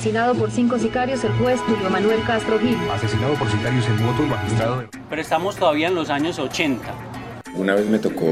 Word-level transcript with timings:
Asesinado 0.00 0.34
por 0.34 0.50
cinco 0.50 0.78
sicarios 0.78 1.22
el 1.24 1.32
juez 1.32 1.60
Julio 1.60 1.90
Manuel 1.90 2.22
Castro 2.24 2.58
Gil. 2.58 2.74
Asesinado 2.90 3.34
por 3.34 3.50
sicarios 3.50 3.84
en 3.84 4.02
moto 4.02 4.22
el 4.22 4.30
magistrado. 4.30 4.84
Pero 5.10 5.20
estamos 5.20 5.56
todavía 5.56 5.88
en 5.88 5.94
los 5.94 6.08
años 6.08 6.38
80. 6.38 6.90
Una 7.54 7.74
vez 7.74 7.84
me 7.84 7.98
tocó 7.98 8.24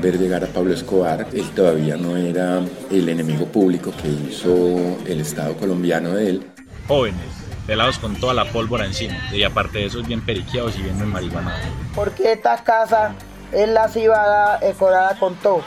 ver 0.00 0.20
llegar 0.20 0.44
a 0.44 0.46
Pablo 0.46 0.72
Escobar, 0.72 1.26
él 1.32 1.50
todavía 1.50 1.96
no 1.96 2.16
era 2.16 2.60
el 2.92 3.08
enemigo 3.08 3.46
público 3.46 3.92
que 4.00 4.06
hizo 4.06 4.76
el 5.04 5.20
Estado 5.20 5.56
colombiano 5.56 6.10
de 6.10 6.30
él. 6.30 6.46
Jóvenes, 6.86 7.26
pelados 7.66 7.98
con 7.98 8.14
toda 8.14 8.32
la 8.32 8.44
pólvora 8.44 8.86
encima, 8.86 9.18
y 9.32 9.42
aparte 9.42 9.80
de 9.80 9.86
eso 9.86 10.04
bien 10.04 10.24
periqueados 10.24 10.78
y 10.78 10.82
bien 10.82 10.96
en 11.00 11.08
marihuana. 11.08 11.56
Porque 11.92 12.34
esta 12.34 12.62
casa 12.62 13.16
es 13.50 13.68
la 13.68 13.88
cibada 13.88 14.58
decorada 14.58 15.18
con 15.18 15.34
todo. 15.34 15.64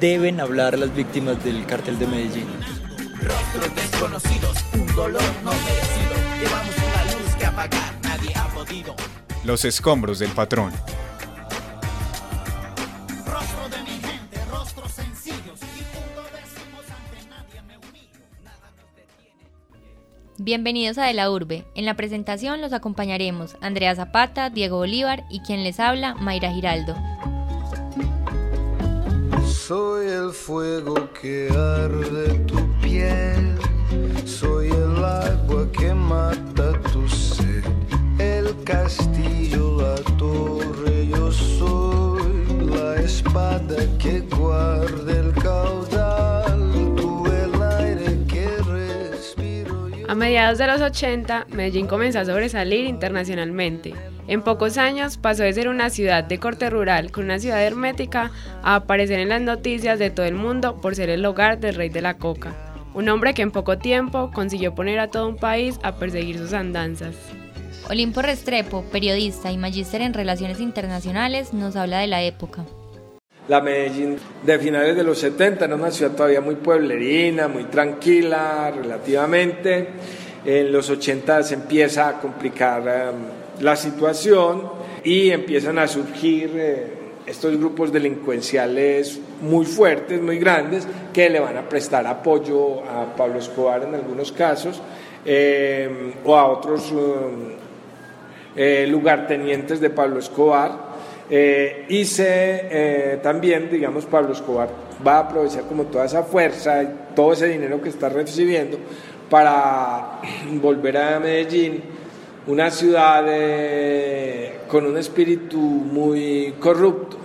Deben 0.00 0.40
hablar 0.40 0.78
las 0.78 0.94
víctimas 0.94 1.44
del 1.44 1.66
cartel 1.66 1.98
de 1.98 2.06
Medellín. 2.06 2.48
Desconocidos, 3.98 4.56
un 4.74 4.86
dolor 4.94 5.20
no 5.42 5.50
merecido. 5.50 6.14
Llevamos 6.40 6.74
una 6.76 7.04
luz 7.18 7.34
que 7.36 7.46
apagar, 7.46 7.94
nadie 8.04 8.32
ha 8.36 8.46
podido. 8.54 8.94
Los 9.42 9.64
escombros 9.64 10.20
del 10.20 10.30
patrón. 10.30 10.72
Rostro 13.26 13.68
de 13.68 13.82
mi 13.82 13.98
gente, 13.98 14.38
rostros 14.52 14.92
sencillos. 14.92 15.58
Y 15.62 15.82
juntos 15.82 16.26
decimos 16.30 16.84
ante 16.92 17.28
nadie 17.28 17.60
me 17.62 17.76
humillo. 17.76 18.20
Nada 18.44 18.70
nos 18.76 18.94
detiene. 18.94 19.50
Bienvenidos 20.36 20.96
a 20.98 21.02
De 21.06 21.14
la 21.14 21.28
Urbe. 21.28 21.66
En 21.74 21.84
la 21.84 21.94
presentación 21.94 22.60
los 22.60 22.72
acompañaremos 22.72 23.56
Andrea 23.60 23.96
Zapata, 23.96 24.48
Diego 24.48 24.76
Bolívar 24.76 25.24
y 25.28 25.40
quien 25.40 25.64
les 25.64 25.80
habla, 25.80 26.14
Mayra 26.14 26.52
Giraldo. 26.52 26.94
Soy 29.44 30.06
el 30.06 30.30
fuego 30.30 31.12
que 31.20 31.48
arde 31.50 32.38
tu 32.46 32.56
piel, 32.80 33.58
A 50.08 50.14
mediados 50.14 50.58
de 50.58 50.66
los 50.66 50.80
80, 50.80 51.48
Medellín 51.50 51.86
comenzó 51.86 52.20
a 52.20 52.24
sobresalir 52.24 52.86
internacionalmente. 52.86 53.94
En 54.26 54.42
pocos 54.42 54.78
años 54.78 55.18
pasó 55.18 55.42
de 55.42 55.52
ser 55.52 55.68
una 55.68 55.90
ciudad 55.90 56.24
de 56.24 56.38
corte 56.38 56.70
rural 56.70 57.10
con 57.10 57.24
una 57.24 57.38
ciudad 57.38 57.62
hermética 57.62 58.30
a 58.62 58.76
aparecer 58.76 59.20
en 59.20 59.28
las 59.28 59.42
noticias 59.42 59.98
de 59.98 60.10
todo 60.10 60.26
el 60.26 60.34
mundo 60.34 60.80
por 60.80 60.94
ser 60.94 61.10
el 61.10 61.24
hogar 61.26 61.60
del 61.60 61.74
rey 61.74 61.88
de 61.88 62.02
la 62.02 62.18
coca, 62.18 62.67
un 62.98 63.08
hombre 63.08 63.32
que 63.32 63.42
en 63.42 63.52
poco 63.52 63.78
tiempo 63.78 64.32
consiguió 64.34 64.74
poner 64.74 64.98
a 64.98 65.06
todo 65.06 65.28
un 65.28 65.36
país 65.36 65.78
a 65.84 65.94
perseguir 65.94 66.36
sus 66.36 66.52
andanzas. 66.52 67.14
Olimpo 67.88 68.22
Restrepo, 68.22 68.82
periodista 68.90 69.52
y 69.52 69.56
magíster 69.56 70.00
en 70.00 70.14
relaciones 70.14 70.58
internacionales, 70.58 71.54
nos 71.54 71.76
habla 71.76 72.00
de 72.00 72.08
la 72.08 72.24
época. 72.24 72.64
La 73.46 73.60
Medellín 73.60 74.16
de 74.44 74.58
finales 74.58 74.96
de 74.96 75.04
los 75.04 75.16
70 75.20 75.66
era 75.66 75.76
una 75.76 75.92
ciudad 75.92 76.10
todavía 76.10 76.40
muy 76.40 76.56
pueblerina, 76.56 77.46
muy 77.46 77.64
tranquila 77.66 78.72
relativamente. 78.74 79.90
En 80.44 80.72
los 80.72 80.90
80 80.90 81.44
se 81.44 81.54
empieza 81.54 82.08
a 82.08 82.20
complicar 82.20 82.80
um, 82.80 83.62
la 83.62 83.76
situación 83.76 84.72
y 85.04 85.30
empiezan 85.30 85.78
a 85.78 85.86
surgir 85.86 86.50
eh, 86.56 86.98
estos 87.28 87.56
grupos 87.56 87.92
delincuenciales 87.92 89.20
muy 89.42 89.66
fuertes, 89.66 90.20
muy 90.20 90.38
grandes, 90.38 90.86
que 91.12 91.28
le 91.28 91.40
van 91.40 91.56
a 91.56 91.68
prestar 91.68 92.06
apoyo 92.06 92.82
a 92.84 93.14
Pablo 93.16 93.38
Escobar 93.38 93.82
en 93.82 93.94
algunos 93.94 94.32
casos 94.32 94.80
eh, 95.24 96.14
o 96.24 96.36
a 96.36 96.46
otros 96.46 96.92
eh, 98.56 98.86
lugartenientes 98.88 99.80
de 99.80 99.90
Pablo 99.90 100.18
Escobar. 100.18 100.88
y 101.30 102.04
se, 102.06 103.20
también, 103.22 103.68
digamos, 103.70 104.06
Pablo 104.06 104.32
Escobar 104.32 104.70
va 105.06 105.16
a 105.16 105.18
aprovechar 105.20 105.64
como 105.64 105.84
toda 105.84 106.06
esa 106.06 106.22
fuerza 106.22 106.82
y 106.82 106.88
todo 107.14 107.32
ese 107.34 107.48
dinero 107.48 107.80
que 107.82 107.90
está 107.90 108.08
recibiendo 108.08 108.78
para 109.28 110.20
volver 110.60 110.96
a 110.96 111.20
Medellín 111.20 111.82
una 112.46 112.70
ciudad 112.70 113.24
eh, 113.28 114.60
con 114.68 114.86
un 114.86 114.96
espíritu 114.96 115.58
muy 115.58 116.54
corrupto. 116.58 117.17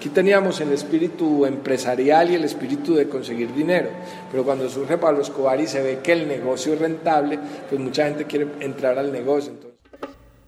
Aquí 0.00 0.08
teníamos 0.08 0.58
el 0.62 0.72
espíritu 0.72 1.44
empresarial 1.44 2.30
y 2.30 2.34
el 2.34 2.44
espíritu 2.44 2.94
de 2.94 3.06
conseguir 3.06 3.52
dinero, 3.52 3.90
pero 4.30 4.44
cuando 4.44 4.66
surge 4.70 4.96
Pablo 4.96 5.20
Escobar 5.20 5.60
y 5.60 5.66
se 5.66 5.82
ve 5.82 5.98
que 6.02 6.12
el 6.12 6.26
negocio 6.26 6.72
es 6.72 6.78
rentable, 6.78 7.38
pues 7.68 7.78
mucha 7.78 8.06
gente 8.06 8.24
quiere 8.24 8.48
entrar 8.60 8.98
al 8.98 9.12
negocio. 9.12 9.52
Entonces. 9.52 9.78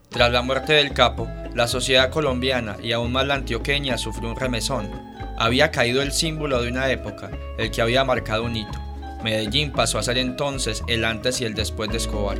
Tras 0.09 0.33
la 0.33 0.41
muerte 0.41 0.73
del 0.73 0.95
capo, 0.95 1.29
la 1.55 1.69
sociedad 1.69 2.09
colombiana 2.09 2.79
y 2.83 2.93
aún 2.93 3.13
más 3.13 3.27
la 3.27 3.35
antioqueña 3.35 3.99
sufrió 3.99 4.31
un 4.31 4.37
remesón. 4.37 4.89
Había 5.37 5.71
caído 5.71 6.01
el 6.01 6.13
símbolo 6.13 6.63
de 6.63 6.71
una 6.71 6.91
época, 6.91 7.31
el 7.59 7.71
que 7.71 7.83
había 7.83 8.05
marcado 8.05 8.45
un 8.45 8.57
hito. 8.57 8.81
Medellín 9.23 9.71
pasó 9.71 9.99
a 9.99 10.03
ser 10.03 10.17
entonces 10.17 10.83
el 10.89 11.05
antes 11.05 11.43
y 11.43 11.45
el 11.45 11.53
después 11.53 11.91
de 11.91 11.99
Escobar. 11.99 12.39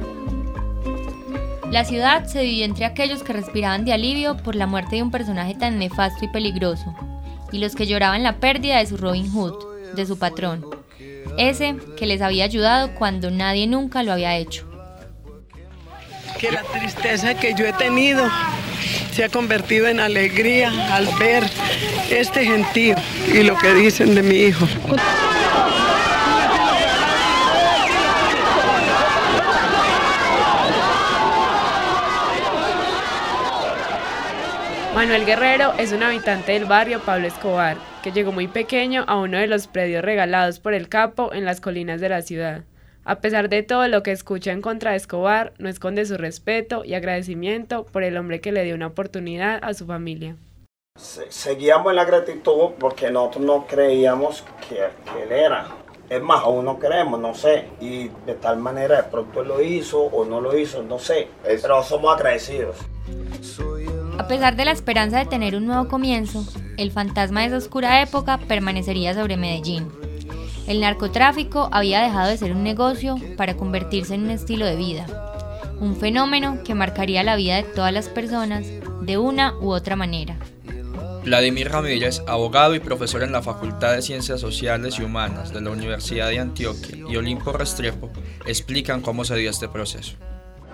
La 1.73 1.87
ciudad 1.87 2.27
se 2.27 2.41
dividió 2.41 2.67
entre 2.67 2.85
aquellos 2.85 3.23
que 3.23 3.33
respiraban 3.33 3.87
de 3.87 3.95
alivio 3.95 4.37
por 4.37 4.55
la 4.55 4.67
muerte 4.67 4.97
de 4.97 5.03
un 5.03 5.11
personaje 5.11 5.55
tan 5.55 5.79
nefasto 5.79 6.23
y 6.23 6.29
peligroso, 6.29 6.95
y 7.51 7.57
los 7.61 7.75
que 7.75 7.87
lloraban 7.87 8.23
la 8.23 8.37
pérdida 8.37 8.77
de 8.77 8.87
su 8.87 8.99
Robin 8.99 9.33
Hood, 9.33 9.95
de 9.95 10.05
su 10.05 10.19
patrón, 10.19 10.67
ese 11.39 11.77
que 11.97 12.05
les 12.05 12.21
había 12.21 12.45
ayudado 12.45 12.95
cuando 12.95 13.31
nadie 13.31 13.67
nunca 13.67 14.03
lo 14.03 14.13
había 14.13 14.37
hecho. 14.37 14.69
Que 16.39 16.53
la 16.53 16.63
tristeza 16.63 17.33
que 17.37 17.55
yo 17.55 17.65
he 17.65 17.73
tenido 17.73 18.29
se 19.15 19.25
ha 19.25 19.31
convertido 19.31 19.89
en 19.89 19.99
alegría 19.99 20.95
al 20.95 21.09
ver 21.19 21.43
este 22.11 22.45
gentío 22.45 22.97
y 23.33 23.45
lo 23.45 23.57
que 23.57 23.73
dicen 23.73 24.15
de 24.15 24.23
mi 24.23 24.35
hijo. 24.35 24.67
Manuel 34.95 35.25
Guerrero 35.25 35.73
es 35.79 35.91
un 35.93 36.03
habitante 36.03 36.53
del 36.53 36.67
barrio 36.67 37.01
Pablo 37.01 37.27
Escobar, 37.27 37.79
que 38.03 38.13
llegó 38.13 38.31
muy 38.31 38.47
pequeño 38.47 39.05
a 39.09 39.17
uno 39.17 39.39
de 39.39 39.47
los 39.47 39.67
predios 39.67 40.05
regalados 40.05 40.61
por 40.61 40.75
el 40.75 40.91
capo 40.91 41.33
en 41.33 41.47
las 41.47 41.63
colinas 41.63 41.99
de 42.03 42.11
la 42.11 42.21
ciudad. 42.21 42.65
A 43.05 43.21
pesar 43.21 43.49
de 43.49 43.63
todo 43.63 43.89
lo 43.89 44.03
que 44.03 44.13
escucha 44.13 44.53
en 44.53 44.61
contra 44.61 44.91
de 44.91 44.99
Escobar, 44.99 45.55
no 45.57 45.71
esconde 45.71 46.05
su 46.05 46.19
respeto 46.19 46.85
y 46.85 46.93
agradecimiento 46.93 47.87
por 47.87 48.03
el 48.03 48.19
hombre 48.19 48.43
que 48.43 48.53
le 48.53 48.65
dio 48.65 48.75
una 48.75 48.89
oportunidad 48.89 49.61
a 49.63 49.73
su 49.73 49.87
familia. 49.87 50.37
Seguíamos 50.95 51.89
en 51.89 51.97
la 51.97 52.05
gratitud 52.05 52.73
porque 52.79 53.11
nosotros 53.11 53.45
no 53.47 53.67
creíamos 53.67 54.45
que, 54.69 54.77
que 54.77 55.23
él 55.23 55.33
era. 55.33 55.69
Es 56.11 56.21
más, 56.21 56.43
aún 56.43 56.67
no 56.67 56.79
creemos, 56.79 57.19
no 57.19 57.35
sé. 57.35 57.65
Y 57.81 58.11
de 58.27 58.35
tal 58.35 58.59
manera 58.59 58.99
de 58.99 59.05
pronto 59.05 59.41
él 59.41 59.49
lo 59.49 59.63
hizo 59.63 60.03
o 60.03 60.27
no 60.27 60.43
lo 60.43 60.57
hizo, 60.57 60.83
no 60.83 60.99
sé. 60.99 61.29
Pero 61.43 61.83
somos 61.83 62.15
agradecidos. 62.15 62.77
A 64.23 64.29
pesar 64.29 64.55
de 64.55 64.65
la 64.65 64.71
esperanza 64.71 65.19
de 65.19 65.27
tener 65.27 65.57
un 65.57 65.67
nuevo 65.67 65.89
comienzo, 65.89 66.47
el 66.77 66.93
fantasma 66.93 67.41
de 67.41 67.49
esa 67.49 67.57
oscura 67.57 68.01
época 68.03 68.39
permanecería 68.39 69.15
sobre 69.15 69.37
Medellín. 69.37 69.89
El 70.69 70.81
narcotráfico 70.81 71.69
había 71.73 72.03
dejado 72.03 72.29
de 72.29 72.37
ser 72.37 72.53
un 72.53 72.63
negocio 72.63 73.17
para 73.37 73.57
convertirse 73.57 74.15
en 74.15 74.23
un 74.23 74.31
estilo 74.31 74.65
de 74.65 74.77
vida, 74.77 75.07
un 75.81 75.97
fenómeno 75.97 76.63
que 76.63 76.77
marcaría 76.77 77.25
la 77.25 77.35
vida 77.35 77.57
de 77.57 77.65
todas 77.65 77.93
las 77.93 78.09
personas 78.09 78.65
de 79.01 79.19
una 79.19 79.55
u 79.59 79.73
otra 79.73 79.97
manera. 79.97 80.37
Vladimir 81.25 81.69
Ramírez, 81.69 82.23
abogado 82.29 82.77
y 82.77 82.81
profesor 82.81 83.25
en 83.25 83.33
la 83.33 83.43
Facultad 83.43 83.93
de 83.93 84.03
Ciencias 84.03 84.41
Sociales 84.41 85.01
y 85.01 85.03
Humanas 85.03 85.53
de 85.53 85.63
la 85.63 85.71
Universidad 85.71 86.29
de 86.29 86.39
Antioquia, 86.39 86.97
y 87.09 87.17
Olimpo 87.17 87.51
Restrepo 87.53 88.09
explican 88.47 89.01
cómo 89.01 89.25
se 89.25 89.35
dio 89.35 89.51
este 89.51 89.69
proceso 89.69 90.17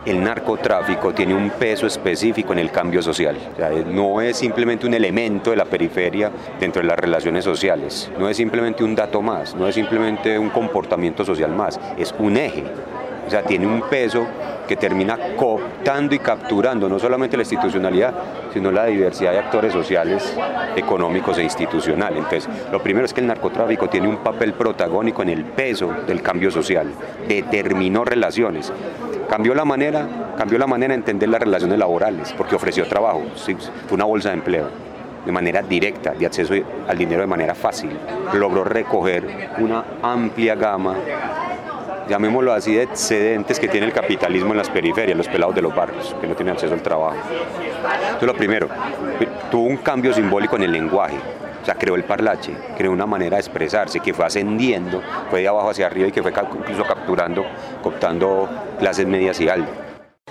el 0.04 0.22
narcotráfico 0.22 1.12
tiene 1.12 1.34
un 1.34 1.50
peso 1.50 1.86
específico 1.86 2.52
en 2.52 2.60
el 2.60 2.70
cambio 2.70 3.02
social. 3.02 3.36
no 3.86 4.20
es 4.20 4.36
simplemente 4.36 4.86
un 4.86 4.94
elemento 4.94 5.50
de 5.50 5.56
la 5.56 5.64
periferia 5.64 6.30
dentro 6.58 6.82
de 6.82 6.88
las 6.88 6.98
relaciones 6.98 7.44
sociales, 7.44 8.10
no 8.18 8.28
es 8.28 8.36
simplemente 8.36 8.84
un 8.84 8.94
dato 8.94 9.20
más, 9.22 9.54
no 9.54 9.66
es 9.66 9.74
simplemente 9.74 10.38
un 10.38 10.50
comportamiento 10.50 11.24
social 11.24 11.54
más, 11.54 11.78
es 11.96 12.14
un 12.18 12.36
eje. 12.36 12.64
O 13.26 13.30
sea, 13.30 13.42
tiene 13.42 13.66
un 13.66 13.82
peso 13.82 14.26
que 14.68 14.76
termina 14.76 15.18
cooptando 15.36 16.14
y 16.14 16.20
capturando 16.20 16.88
no 16.88 16.98
solamente 17.00 17.36
la 17.36 17.42
institucionalidad, 17.42 18.14
sino 18.52 18.70
la 18.70 18.84
diversidad 18.84 19.32
de 19.32 19.38
actores 19.38 19.72
sociales, 19.72 20.36
económicos 20.76 21.38
e 21.38 21.42
institucionales. 21.42 22.18
Entonces, 22.18 22.48
lo 22.70 22.80
primero 22.80 23.04
es 23.04 23.12
que 23.12 23.20
el 23.20 23.26
narcotráfico 23.26 23.88
tiene 23.88 24.06
un 24.06 24.18
papel 24.18 24.52
protagónico 24.52 25.22
en 25.22 25.30
el 25.30 25.44
peso 25.44 25.92
del 26.06 26.22
cambio 26.22 26.50
social, 26.52 26.92
determinó 27.26 28.04
relaciones, 28.04 28.72
cambió 29.28 29.54
la 29.54 29.64
manera, 29.64 30.06
cambió 30.36 30.58
la 30.58 30.66
manera 30.66 30.92
de 30.92 30.98
entender 30.98 31.28
las 31.28 31.40
relaciones 31.40 31.78
laborales, 31.78 32.32
porque 32.34 32.54
ofreció 32.54 32.86
trabajo, 32.86 33.22
fue 33.88 33.94
una 33.94 34.04
bolsa 34.04 34.28
de 34.28 34.36
empleo 34.36 34.88
de 35.24 35.32
manera 35.32 35.62
directa, 35.62 36.12
de 36.12 36.26
acceso 36.26 36.54
al 36.86 36.96
dinero 36.96 37.20
de 37.20 37.26
manera 37.26 37.54
fácil. 37.54 37.90
Logró 38.34 38.64
recoger 38.64 39.26
una 39.58 39.84
amplia 40.02 40.54
gama 40.54 40.94
llamémoslo 42.08 42.52
así, 42.52 42.74
de 42.74 42.82
excedentes 42.84 43.60
que 43.60 43.68
tiene 43.68 43.86
el 43.86 43.92
capitalismo 43.92 44.52
en 44.52 44.58
las 44.58 44.70
periferias, 44.70 45.16
los 45.16 45.28
pelados 45.28 45.54
de 45.54 45.62
los 45.62 45.74
barrios, 45.74 46.16
que 46.20 46.26
no 46.26 46.34
tienen 46.34 46.54
acceso 46.54 46.74
al 46.74 46.82
trabajo. 46.82 47.16
Entonces, 47.20 48.26
lo 48.26 48.34
primero, 48.34 48.68
tuvo 49.50 49.64
un 49.64 49.76
cambio 49.78 50.12
simbólico 50.12 50.56
en 50.56 50.62
el 50.62 50.72
lenguaje. 50.72 51.16
O 51.62 51.64
sea, 51.64 51.74
creó 51.74 51.96
el 51.96 52.04
parlache, 52.04 52.52
creó 52.76 52.92
una 52.92 53.06
manera 53.06 53.36
de 53.36 53.40
expresarse 53.40 54.00
que 54.00 54.14
fue 54.14 54.24
ascendiendo, 54.24 55.02
fue 55.28 55.40
de 55.42 55.48
abajo 55.48 55.70
hacia 55.70 55.86
arriba 55.86 56.08
y 56.08 56.12
que 56.12 56.22
fue 56.22 56.32
incluso 56.32 56.84
capturando, 56.84 57.44
cooptando 57.82 58.48
clases 58.78 59.06
medias 59.06 59.38
y 59.40 59.48
altas. 59.48 59.74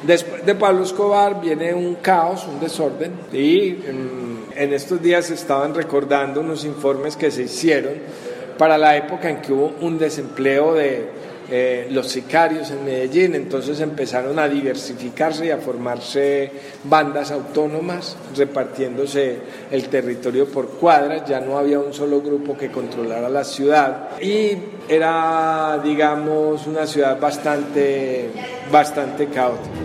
Después 0.02 0.46
de 0.46 0.56
Pablo 0.56 0.84
Escobar 0.84 1.42
viene 1.42 1.74
un 1.74 1.96
caos, 1.96 2.48
un 2.48 2.60
desorden, 2.60 3.14
y 3.34 3.70
en, 3.70 4.46
en 4.56 4.74
estos 4.74 5.02
días 5.02 5.30
estaban 5.32 5.74
recordando 5.74 6.42
unos 6.42 6.66
informes 6.66 7.16
que 7.16 7.32
se 7.32 7.44
hicieron 7.44 7.94
para 8.58 8.78
la 8.78 8.96
época 8.96 9.30
en 9.30 9.42
que 9.42 9.54
hubo 9.54 9.74
un 9.82 9.98
desempleo 9.98 10.74
de 10.74 11.10
eh, 11.50 11.88
los 11.92 12.08
sicarios 12.08 12.72
en 12.72 12.84
Medellín, 12.84 13.34
entonces 13.34 13.80
empezaron 13.80 14.38
a 14.38 14.50
diversificarse 14.50 15.46
y 15.46 15.52
a 15.52 15.58
formarse 15.58 16.52
bandas 16.84 17.32
autónomas, 17.32 18.18
repartiéndose 18.36 19.40
el 19.72 19.88
territorio 19.88 20.48
por 20.48 20.68
cuadras, 20.72 21.28
ya 21.28 21.40
no 21.40 21.58
había 21.58 21.80
un 21.80 21.94
solo 21.94 22.22
grupo 22.22 22.58
que 22.58 22.70
controlara 22.70 23.30
la 23.30 23.46
ciudad 23.46 24.20
y 24.22 24.58
era, 24.90 25.80
digamos, 25.82 26.68
una 26.68 26.86
ciudad 26.86 27.18
bastante, 27.20 28.30
bastante 28.70 29.28
caótica. 29.28 29.76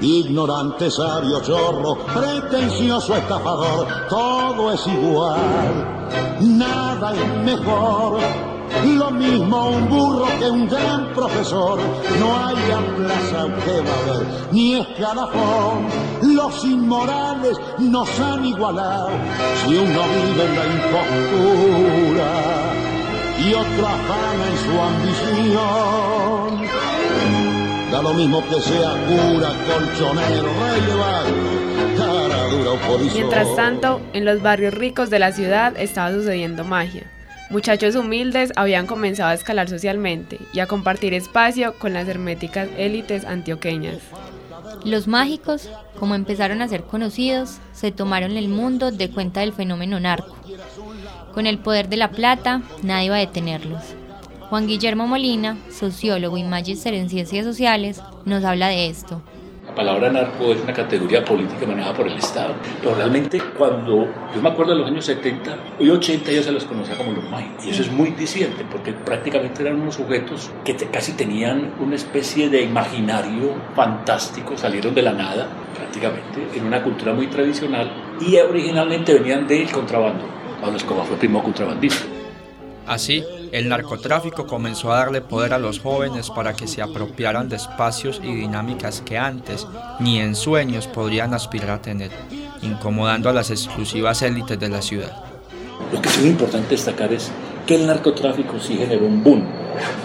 Ignorante, 0.00 0.90
sabio, 0.90 1.40
chorro, 1.40 1.98
pretencioso, 2.04 3.16
estafador, 3.16 3.86
todo 4.08 4.72
es 4.72 4.86
igual, 4.86 6.06
nada 6.40 7.14
es 7.14 7.44
mejor. 7.44 8.47
Lo 8.84 9.10
mismo 9.10 9.70
un 9.70 9.88
burro 9.88 10.26
que 10.38 10.50
un 10.50 10.68
gran 10.68 11.12
profesor, 11.14 11.78
no 12.20 12.46
hay 12.46 12.56
plaza 12.96 13.46
que 13.64 13.80
va 13.80 13.94
a 13.94 14.18
ver, 14.18 14.26
ni 14.52 14.74
escalafón. 14.80 15.88
Los 16.22 16.64
inmorales 16.64 17.58
nos 17.78 18.20
han 18.20 18.44
igualado, 18.44 19.10
si 19.64 19.76
uno 19.76 20.00
vive 20.14 20.44
en 20.44 20.56
la 20.56 20.66
impostura 20.76 22.30
y 23.38 23.54
otro 23.54 23.86
afana 23.86 24.44
en 24.50 24.56
su 24.64 24.80
ambición. 24.90 26.68
Da 27.90 28.02
lo 28.02 28.12
mismo 28.14 28.44
que 28.48 28.60
sea 28.60 28.92
cura, 29.06 29.50
colchonero, 29.66 30.48
rey 30.60 30.80
de 30.82 30.94
cara 31.96 32.48
dura 32.50 32.70
o 32.72 32.76
polizón. 32.76 33.14
Mientras 33.14 33.56
tanto, 33.56 34.00
en 34.12 34.24
los 34.24 34.42
barrios 34.42 34.74
ricos 34.74 35.10
de 35.10 35.18
la 35.18 35.32
ciudad 35.32 35.74
estaba 35.76 36.12
sucediendo 36.12 36.64
magia. 36.64 37.04
Muchachos 37.50 37.96
humildes 37.96 38.52
habían 38.56 38.86
comenzado 38.86 39.30
a 39.30 39.34
escalar 39.34 39.70
socialmente 39.70 40.38
y 40.52 40.60
a 40.60 40.66
compartir 40.66 41.14
espacio 41.14 41.74
con 41.78 41.94
las 41.94 42.06
herméticas 42.06 42.68
élites 42.76 43.24
antioqueñas. 43.24 43.96
Los 44.84 45.08
mágicos, 45.08 45.70
como 45.98 46.14
empezaron 46.14 46.60
a 46.60 46.68
ser 46.68 46.82
conocidos, 46.82 47.58
se 47.72 47.90
tomaron 47.90 48.36
el 48.36 48.48
mundo 48.48 48.90
de 48.90 49.10
cuenta 49.10 49.40
del 49.40 49.54
fenómeno 49.54 49.98
narco. 49.98 50.36
Con 51.32 51.46
el 51.46 51.58
poder 51.58 51.88
de 51.88 51.96
la 51.96 52.10
plata, 52.10 52.62
nadie 52.82 53.06
iba 53.06 53.16
a 53.16 53.20
detenerlos. 53.20 53.82
Juan 54.50 54.66
Guillermo 54.66 55.06
Molina, 55.06 55.56
sociólogo 55.70 56.36
y 56.36 56.44
magíster 56.44 56.92
en 56.92 57.08
ciencias 57.08 57.46
sociales, 57.46 58.02
nos 58.26 58.44
habla 58.44 58.68
de 58.68 58.88
esto. 58.88 59.22
La 59.78 59.84
palabra 59.84 60.10
narco 60.10 60.52
es 60.52 60.60
una 60.60 60.72
categoría 60.72 61.24
política 61.24 61.64
manejada 61.64 61.94
por 61.94 62.08
el 62.08 62.14
Estado. 62.14 62.52
Pero 62.80 62.96
realmente 62.96 63.40
cuando, 63.56 64.08
yo 64.34 64.42
me 64.42 64.48
acuerdo 64.48 64.72
de 64.72 64.78
los 64.80 64.88
años 64.88 65.04
70 65.04 65.56
y 65.78 65.88
80 65.88 66.32
ya 66.32 66.42
se 66.42 66.50
los 66.50 66.64
conocía 66.64 66.96
como 66.96 67.12
los 67.12 67.22
mágicos. 67.30 67.64
Y 67.64 67.70
eso 67.70 67.82
es 67.82 67.92
muy 67.92 68.10
diciente 68.10 68.66
porque 68.72 68.92
prácticamente 68.92 69.62
eran 69.62 69.80
unos 69.80 69.94
sujetos 69.94 70.50
que 70.64 70.74
te, 70.74 70.86
casi 70.86 71.12
tenían 71.12 71.74
una 71.78 71.94
especie 71.94 72.48
de 72.48 72.62
imaginario 72.62 73.54
fantástico, 73.76 74.56
salieron 74.56 74.96
de 74.96 75.02
la 75.02 75.12
nada 75.12 75.46
prácticamente, 75.76 76.58
en 76.58 76.66
una 76.66 76.82
cultura 76.82 77.14
muy 77.14 77.28
tradicional 77.28 77.88
y 78.20 78.36
originalmente 78.36 79.14
venían 79.14 79.46
del 79.46 79.70
contrabando. 79.70 80.24
Pablo 80.60 80.76
Escobar 80.76 81.04
fue 81.04 81.14
el 81.14 81.20
primo 81.20 81.40
contrabandista. 81.40 82.04
Así, 82.84 83.22
el 83.52 83.68
narcotráfico 83.68 84.46
comenzó 84.46 84.92
a 84.92 84.98
darle 84.98 85.20
poder 85.20 85.52
a 85.52 85.58
los 85.58 85.80
jóvenes 85.80 86.30
para 86.30 86.54
que 86.54 86.66
se 86.66 86.82
apropiaran 86.82 87.48
de 87.48 87.56
espacios 87.56 88.20
y 88.22 88.34
dinámicas 88.34 89.02
que 89.02 89.18
antes 89.18 89.66
ni 90.00 90.20
en 90.20 90.34
sueños 90.34 90.86
podrían 90.86 91.34
aspirar 91.34 91.70
a 91.70 91.82
tener, 91.82 92.10
incomodando 92.62 93.28
a 93.28 93.32
las 93.32 93.50
exclusivas 93.50 94.22
élites 94.22 94.58
de 94.58 94.68
la 94.68 94.82
ciudad. 94.82 95.16
Lo 95.92 96.02
que 96.02 96.08
es 96.08 96.18
muy 96.18 96.30
importante 96.30 96.70
destacar 96.70 97.12
es 97.12 97.30
que 97.66 97.76
el 97.76 97.86
narcotráfico 97.86 98.58
sí 98.58 98.76
generó 98.76 99.06
un 99.06 99.22
boom 99.22 99.44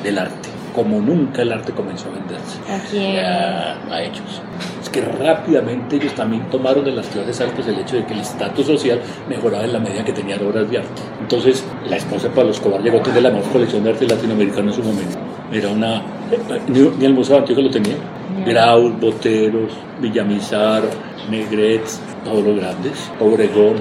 del 0.03 0.19
arte, 0.19 0.49
como 0.73 0.99
nunca 0.99 1.41
el 1.41 1.51
arte 1.51 1.71
comenzó 1.71 2.09
a 2.09 2.13
venderse. 2.13 2.57
¿A 2.69 2.79
quién? 2.89 3.15
Ya, 3.15 3.77
a 3.89 4.01
ellos. 4.01 4.41
Es 4.81 4.89
que 4.89 5.01
rápidamente 5.01 5.95
ellos 5.95 6.13
también 6.13 6.49
tomaron 6.49 6.83
de 6.83 6.91
las 6.91 7.07
clases 7.07 7.39
altas 7.41 7.67
el 7.67 7.79
hecho 7.79 7.95
de 7.95 8.05
que 8.05 8.13
el 8.13 8.19
estatus 8.19 8.65
social 8.65 8.99
mejoraba 9.29 9.63
en 9.63 9.73
la 9.73 9.79
medida 9.79 10.03
que 10.03 10.13
tenían 10.13 10.45
obras 10.45 10.69
de 10.69 10.79
arte. 10.79 11.01
Entonces, 11.21 11.63
la 11.87 11.97
esposa 11.97 12.27
de 12.27 12.35
Pablo 12.35 12.51
Escobar 12.51 12.81
llegó 12.81 12.99
a 12.99 13.03
tener 13.03 13.23
la 13.23 13.31
mejor 13.31 13.51
colección 13.51 13.83
de 13.83 13.91
arte 13.91 14.07
latinoamericano 14.07 14.69
en 14.69 14.75
su 14.75 14.83
momento. 14.83 15.17
Era 15.51 15.69
una. 15.69 16.01
Ni, 16.67 17.05
el 17.05 17.13
Museo 17.13 17.35
de 17.35 17.39
Antioquia 17.41 17.63
lo 17.63 17.71
tenía. 17.71 17.95
Graus, 18.45 18.99
Boteros, 18.99 19.71
Villamizar, 20.01 20.81
Negret, 21.29 21.83
todos 22.25 22.43
los 22.43 22.57
grandes, 22.57 23.11
Obregón. 23.19 23.75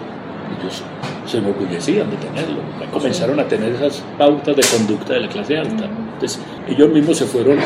Ellos 0.61 0.83
se 1.33 1.39
enorgullecían 1.39 2.11
de 2.11 2.17
tenerlo. 2.17 2.61
Comenzaron 2.93 3.41
a 3.41 3.49
tener 3.49 3.75
esas 3.75 4.03
pautas 4.19 4.55
de 4.55 4.63
conducta 4.63 5.15
de 5.15 5.21
la 5.21 5.29
clase 5.29 5.57
alta. 5.57 5.87
Entonces, 5.87 6.39
ellos 6.69 6.91
mismos 6.91 7.17
se 7.17 7.25
fueron, 7.25 7.59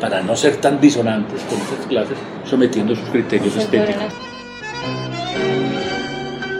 para 0.00 0.20
no 0.22 0.34
ser 0.36 0.56
tan 0.56 0.80
disonantes 0.80 1.40
con 1.44 1.58
esas 1.58 1.86
clases, 1.86 2.18
sometiendo 2.44 2.94
sus 2.94 3.08
criterios 3.10 3.56
estéticos. 3.56 4.12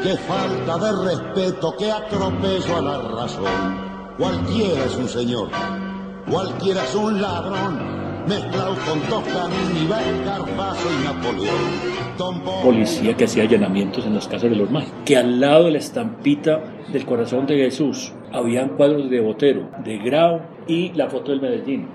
Qué 0.02 0.16
falta 0.18 0.78
de 0.78 1.10
respeto, 1.10 1.74
qué 1.76 1.90
atropello 1.90 2.76
a 2.76 2.80
la 2.80 2.98
razón. 3.08 4.14
Cualquiera 4.16 4.84
es 4.84 4.96
un 4.96 5.08
señor, 5.08 5.48
cualquiera 6.30 6.84
es 6.84 6.94
un 6.94 7.20
ladrón. 7.20 8.05
Mezclado 8.26 8.74
con 8.86 9.00
Toscanini, 9.08 9.86
y 9.86 11.04
Napoleón. 11.04 11.96
Policía 12.62 13.14
que 13.16 13.24
hacía 13.24 13.44
allanamientos 13.44 14.04
en 14.06 14.14
las 14.14 14.26
casas 14.26 14.50
de 14.50 14.56
los 14.56 14.70
mágicos. 14.70 14.94
Que 15.04 15.16
al 15.16 15.38
lado 15.40 15.64
de 15.66 15.72
la 15.72 15.78
estampita 15.78 16.60
del 16.92 17.04
corazón 17.04 17.46
de 17.46 17.56
Jesús 17.56 18.12
habían 18.32 18.70
cuadros 18.70 19.08
de 19.10 19.20
Botero, 19.20 19.68
de 19.84 19.98
Grau 19.98 20.40
y 20.66 20.92
la 20.94 21.08
foto 21.08 21.30
del 21.30 21.40
Medellín. 21.40 21.88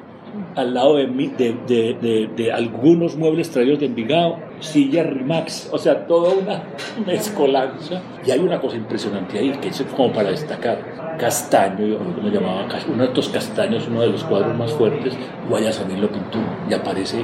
Al 0.55 0.73
lado 0.73 0.95
de, 0.95 1.07
de- 1.07 1.97
de- 2.01 2.29
de 2.35 2.51
algunos 2.53 3.17
muebles 3.17 3.49
traídos 3.49 3.79
de 3.79 3.87
Envigado, 3.87 4.37
sillas 4.61 5.05
Rimax, 5.07 5.69
o 5.71 5.77
sea, 5.77 6.07
toda 6.07 6.33
una 6.33 6.63
mezcolanza. 7.05 8.01
Y 8.25 8.31
hay 8.31 8.39
una 8.39 8.59
cosa 8.61 8.77
impresionante 8.77 9.37
ahí, 9.39 9.51
que 9.61 9.67
es 9.69 9.83
como 9.95 10.11
para 10.13 10.29
destacar. 10.31 11.17
Castaño, 11.19 11.85
yo 11.85 11.99
me 12.23 12.29
llamaba, 12.31 12.65
uno 12.87 13.03
de 13.03 13.09
estos 13.09 13.29
castaños, 13.29 13.85
uno 13.87 14.01
de 14.01 14.07
los 14.07 14.23
cuadros 14.23 14.57
más 14.57 14.71
fuertes, 14.71 15.13
Guayasamín 15.49 16.01
lo 16.01 16.09
pintó 16.09 16.39
y 16.69 16.73
aparece 16.73 17.23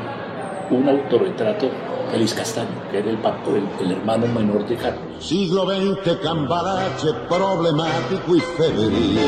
un 0.69 0.87
autorretrato 0.89 1.69
de 2.11 2.17
Luis 2.17 2.33
Castaño, 2.33 2.67
que 2.91 2.99
era 2.99 3.09
el, 3.09 3.17
papo- 3.21 3.55
el 3.81 3.91
hermano 3.91 4.27
menor 4.27 4.67
de 4.67 4.75
Carlos. 4.75 5.01
Siglo 5.19 5.65
XX, 5.65 6.17
cambalache, 6.21 7.07
problemático 7.29 8.35
y 8.35 8.39
febril. 8.39 9.19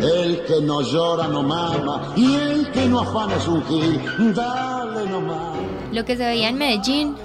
El 0.00 0.44
que 0.44 0.60
no 0.62 0.80
llora 0.82 1.26
no 1.28 1.42
mama 1.42 2.12
y 2.16 2.34
el 2.36 2.70
que 2.70 2.86
no 2.86 3.00
afana 3.00 3.34
es 3.36 3.48
un 3.48 3.62
gil. 3.64 4.00
Dale 4.34 5.06
nomás. 5.10 5.56
Lo 5.92 6.04
que 6.04 6.16
se 6.16 6.26
veía 6.26 6.48
en 6.48 6.58
Medellín 6.58 7.16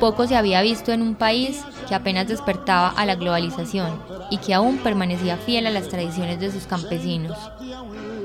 poco 0.00 0.26
se 0.26 0.36
había 0.36 0.62
visto 0.62 0.92
en 0.92 1.02
un 1.02 1.14
país 1.14 1.62
que 1.88 1.94
apenas 1.94 2.28
despertaba 2.28 2.88
a 2.88 3.06
la 3.06 3.16
globalización 3.16 4.00
y 4.30 4.38
que 4.38 4.54
aún 4.54 4.78
permanecía 4.78 5.36
fiel 5.36 5.66
a 5.66 5.70
las 5.70 5.88
tradiciones 5.88 6.40
de 6.40 6.50
sus 6.50 6.66
campesinos. 6.66 7.36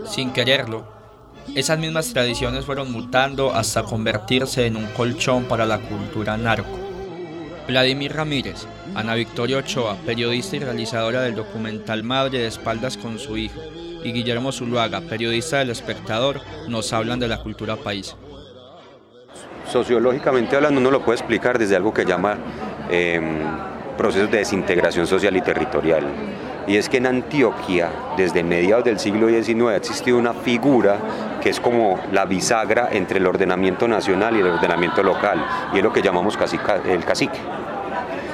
Sin 0.05 0.31
quererlo, 0.31 0.85
esas 1.55 1.79
mismas 1.79 2.11
tradiciones 2.13 2.65
fueron 2.65 2.91
mutando 2.91 3.53
hasta 3.53 3.83
convertirse 3.83 4.65
en 4.65 4.77
un 4.77 4.85
colchón 4.87 5.45
para 5.45 5.65
la 5.65 5.79
cultura 5.79 6.37
narco. 6.37 6.77
Vladimir 7.67 8.13
Ramírez, 8.13 8.65
Ana 8.95 9.15
Victoria 9.15 9.57
Ochoa, 9.57 9.95
periodista 10.05 10.55
y 10.55 10.59
realizadora 10.59 11.21
del 11.21 11.35
documental 11.35 12.03
Madre 12.03 12.39
de 12.39 12.47
espaldas 12.47 12.97
con 12.97 13.19
su 13.19 13.37
hijo, 13.37 13.59
y 14.03 14.11
Guillermo 14.11 14.51
Zuluaga, 14.51 15.01
periodista 15.01 15.59
del 15.59 15.69
Espectador, 15.69 16.41
nos 16.67 16.93
hablan 16.93 17.19
de 17.19 17.27
la 17.27 17.41
cultura 17.41 17.75
país. 17.75 18.15
Sociológicamente 19.71 20.55
hablando, 20.55 20.79
uno 20.79 20.89
lo 20.89 21.01
puede 21.01 21.17
explicar 21.17 21.59
desde 21.59 21.75
algo 21.75 21.93
que 21.93 22.03
llama 22.03 22.37
eh, 22.89 23.21
procesos 23.97 24.31
de 24.31 24.39
desintegración 24.39 25.05
social 25.05 25.35
y 25.37 25.41
territorial. 25.41 26.03
Y 26.67 26.77
es 26.77 26.89
que 26.89 26.97
en 26.97 27.05
Antioquia, 27.05 27.89
desde 28.17 28.43
mediados 28.43 28.85
del 28.85 28.99
siglo 28.99 29.27
XIX, 29.27 29.67
ha 29.67 29.75
existido 29.75 30.17
una 30.17 30.33
figura 30.33 30.97
que 31.41 31.49
es 31.49 31.59
como 31.59 31.99
la 32.11 32.25
bisagra 32.25 32.89
entre 32.91 33.19
el 33.19 33.27
ordenamiento 33.27 33.87
nacional 33.87 34.35
y 34.35 34.39
el 34.39 34.47
ordenamiento 34.47 35.03
local, 35.03 35.45
y 35.73 35.77
es 35.77 35.83
lo 35.83 35.93
que 35.93 36.01
llamamos 36.01 36.37
el 36.85 37.05
cacique. 37.05 37.39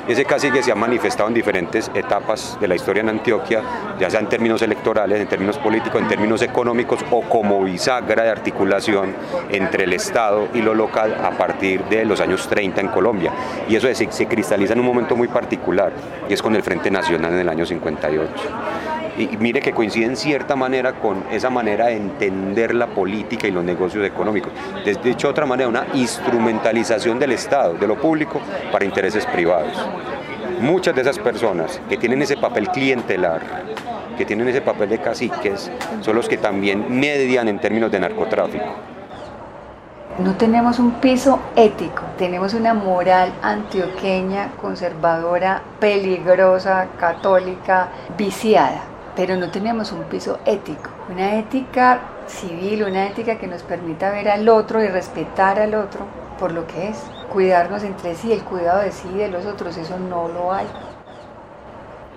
Ese 0.08 0.24
cacique 0.24 0.62
se 0.62 0.72
ha 0.72 0.76
manifestado 0.76 1.30
en 1.30 1.34
diferentes 1.34 1.90
etapas 1.96 2.60
de 2.62 2.68
la 2.68 2.76
historia 2.76 3.02
en 3.02 3.10
Antioquia, 3.10 3.64
ya 4.00 4.08
sea 4.08 4.20
en 4.20 4.30
términos 4.30 4.62
electorales, 4.62 5.20
en 5.20 5.28
términos 5.28 5.58
políticos, 5.58 6.00
en 6.00 6.08
términos 6.08 6.44
económicos 6.44 7.00
o 7.10 7.22
como 7.22 7.64
bisagra 7.64 8.24
de 8.24 8.30
articulación 8.30 9.16
entre 9.50 9.86
el 9.86 9.94
Estado 9.94 10.48
y 10.54 10.62
lo 10.62 10.76
local 10.76 11.18
a 11.24 11.32
partir 11.32 11.84
de 11.86 12.06
los 12.06 12.22
años 12.22 12.48
30 12.48 12.82
en 12.82 12.88
Colombia. 12.90 13.32
Y 13.68 13.76
eso 13.76 13.88
se, 13.92 14.12
se 14.12 14.28
cristaliza 14.28 14.74
en 14.74 14.82
un 14.82 14.86
momento 14.86 15.16
muy 15.16 15.28
particular 15.28 15.92
y 16.30 16.34
es 16.34 16.42
con 16.42 16.56
el 16.56 16.62
Frente 16.62 16.92
Nacional 16.92 17.34
en 17.34 17.40
el 17.40 17.50
año 17.50 17.66
58 17.66 18.95
y 19.18 19.38
mire 19.38 19.62
que 19.62 19.72
coincide 19.72 20.06
en 20.06 20.18
cierta 20.18 20.56
manera 20.56 20.94
con 20.94 21.24
esa 21.32 21.50
manera 21.50 21.88
de 21.88 21.98
entender 21.98 22.76
la 22.76 22.88
política 22.88 23.48
y 23.48 23.52
los 23.52 23.64
negocios 23.64 24.06
económicos. 24.06 24.52
De 24.84 25.10
hecho, 25.10 25.30
otra 25.30 25.46
manera, 25.46 25.70
una 25.70 25.86
instrumentalización 25.94 27.18
del 27.20 27.32
Estado, 27.32 27.76
de 27.76 27.88
lo 27.88 28.00
público, 28.00 28.42
para 28.72 28.86
intereses 28.86 29.26
privados. 29.26 29.88
Muchas 30.60 30.96
de 30.96 31.02
esas 31.02 31.20
personas 31.20 31.82
que 31.90 31.98
tienen 31.98 32.22
ese 32.22 32.38
papel 32.38 32.70
clientelar, 32.70 33.42
que 34.18 34.26
tienen 34.26 34.48
ese 34.48 34.62
papel 34.62 34.90
de 34.90 35.00
caciques, 35.00 35.72
son 36.02 36.16
los 36.16 36.28
que 36.28 36.38
también 36.38 36.86
median 36.90 37.48
en 37.48 37.60
términos 37.60 37.92
de 37.92 38.00
narcotráfico. 38.00 38.66
No 40.20 40.34
tenemos 40.36 40.80
un 40.80 40.92
piso 40.94 41.40
ético, 41.58 42.04
tenemos 42.18 42.54
una 42.54 42.74
moral 42.74 43.34
antioqueña, 43.42 44.52
conservadora, 44.62 45.62
peligrosa, 45.80 46.88
católica, 46.98 47.90
viciada 48.18 48.95
pero 49.16 49.38
no 49.38 49.50
tenemos 49.50 49.92
un 49.92 50.04
piso 50.04 50.40
ético, 50.46 50.90
una 51.10 51.40
ética 51.40 52.02
civil, 52.28 52.84
una 52.84 53.08
ética 53.08 53.38
que 53.38 53.48
nos 53.48 53.64
permita 53.64 54.12
ver 54.12 54.30
al 54.30 54.48
otro 54.50 54.84
y 54.84 54.88
respetar 54.88 55.60
al 55.60 55.74
otro 55.76 56.06
por 56.40 56.52
lo 56.52 56.68
que 56.68 56.90
es, 56.90 56.98
cuidarnos 57.32 57.84
entre 57.84 58.16
sí, 58.16 58.32
el 58.32 58.44
cuidado 58.44 58.82
de 58.82 58.92
sí 58.92 59.08
y 59.14 59.20
de 59.20 59.30
los 59.30 59.46
otros, 59.46 59.78
eso 59.78 59.98
no 59.98 60.28
lo 60.28 60.52
hay. 60.52 60.66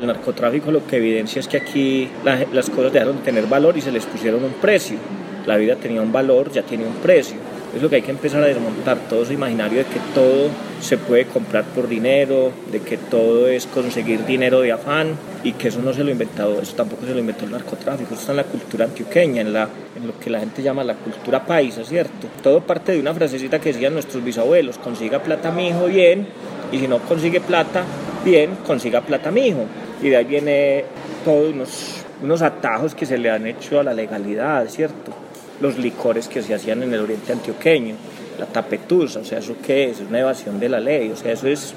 El 0.00 0.09
narcotráfico 0.09 0.71
lo 0.71 0.87
que 0.87 0.97
evidencia 0.97 1.40
es 1.40 1.49
que 1.49 1.57
aquí 1.57 2.11
las 2.52 2.71
cosas 2.71 2.93
dejaron 2.93 3.17
de 3.17 3.23
tener 3.23 3.47
valor 3.47 3.76
y 3.76 3.81
se 3.81 3.93
les 3.93 4.07
pusieron 4.07 4.45
un 4.45 4.52
precio. 4.52 4.99
La 5.47 5.57
vida 5.57 5.76
tenía 5.76 6.02
un 6.02 6.12
valor, 6.12 6.50
ya 6.50 6.62
tiene 6.62 6.87
un 6.87 6.95
precio 6.95 7.37
es 7.75 7.82
lo 7.82 7.88
que 7.90 7.96
hay 7.96 8.02
que 8.02 8.10
empezar 8.10 8.42
a 8.42 8.46
desmontar, 8.46 8.98
todo 9.08 9.22
ese 9.22 9.34
imaginario 9.34 9.78
de 9.78 9.84
que 9.84 10.00
todo 10.14 10.48
se 10.80 10.96
puede 10.96 11.26
comprar 11.26 11.64
por 11.64 11.88
dinero, 11.88 12.52
de 12.70 12.80
que 12.80 12.96
todo 12.96 13.48
es 13.48 13.66
conseguir 13.66 14.25
dinero 14.25 14.60
de 14.60 14.72
afán 14.72 15.16
y 15.44 15.52
que 15.52 15.68
eso 15.68 15.80
no 15.82 15.92
se 15.92 16.02
lo 16.02 16.08
ha 16.08 16.12
inventado, 16.12 16.60
eso 16.60 16.75
tampoco 16.75 17.04
se 17.06 17.12
lo 17.12 17.20
inventó 17.20 17.44
el 17.44 17.50
narcotráfico, 17.50 18.14
eso 18.14 18.20
está 18.20 18.32
en 18.32 18.37
la 18.38 18.44
cultura 18.44 18.84
antioqueña, 18.87 19.42
en, 19.42 19.48
en 19.48 20.06
lo 20.06 20.18
que 20.18 20.30
la 20.30 20.40
gente 20.40 20.62
llama 20.62 20.84
la 20.84 20.94
cultura 20.94 21.44
paisa, 21.44 21.84
¿cierto? 21.84 22.28
Todo 22.42 22.60
parte 22.60 22.92
de 22.92 23.00
una 23.00 23.12
frasecita 23.12 23.60
que 23.60 23.72
decían 23.72 23.92
nuestros 23.92 24.25
bisabuelos, 24.25 24.78
consiga 24.78 25.22
plata 25.22 25.50
mi 25.50 25.68
hijo 25.68 25.87
bien, 25.87 26.26
y 26.72 26.78
si 26.78 26.88
no 26.88 26.98
consigue 27.00 27.40
plata 27.40 27.84
bien, 28.25 28.56
consiga 28.66 29.00
plata 29.00 29.30
mi 29.30 29.48
hijo. 29.48 29.64
Y 30.02 30.10
de 30.10 30.16
ahí 30.16 30.25
viene 30.25 30.84
todos 31.25 31.52
unos, 31.52 32.04
unos 32.22 32.42
atajos 32.42 32.94
que 32.94 33.06
se 33.06 33.18
le 33.18 33.30
han 33.30 33.46
hecho 33.46 33.80
a 33.80 33.82
la 33.82 33.94
legalidad, 33.94 34.66
¿cierto? 34.68 35.12
Los 35.60 35.78
licores 35.78 36.28
que 36.28 36.42
se 36.42 36.54
hacían 36.54 36.82
en 36.82 36.94
el 36.94 37.00
oriente 37.00 37.32
antioqueño, 37.32 37.94
la 38.38 38.46
tapetusa, 38.46 39.20
o 39.20 39.24
sea, 39.24 39.38
¿eso 39.38 39.56
qué 39.64 39.90
es? 39.90 40.00
Es 40.00 40.08
una 40.08 40.20
evasión 40.20 40.60
de 40.60 40.68
la 40.68 40.80
ley, 40.80 41.10
o 41.10 41.16
sea, 41.16 41.32
eso 41.32 41.48
es 41.48 41.74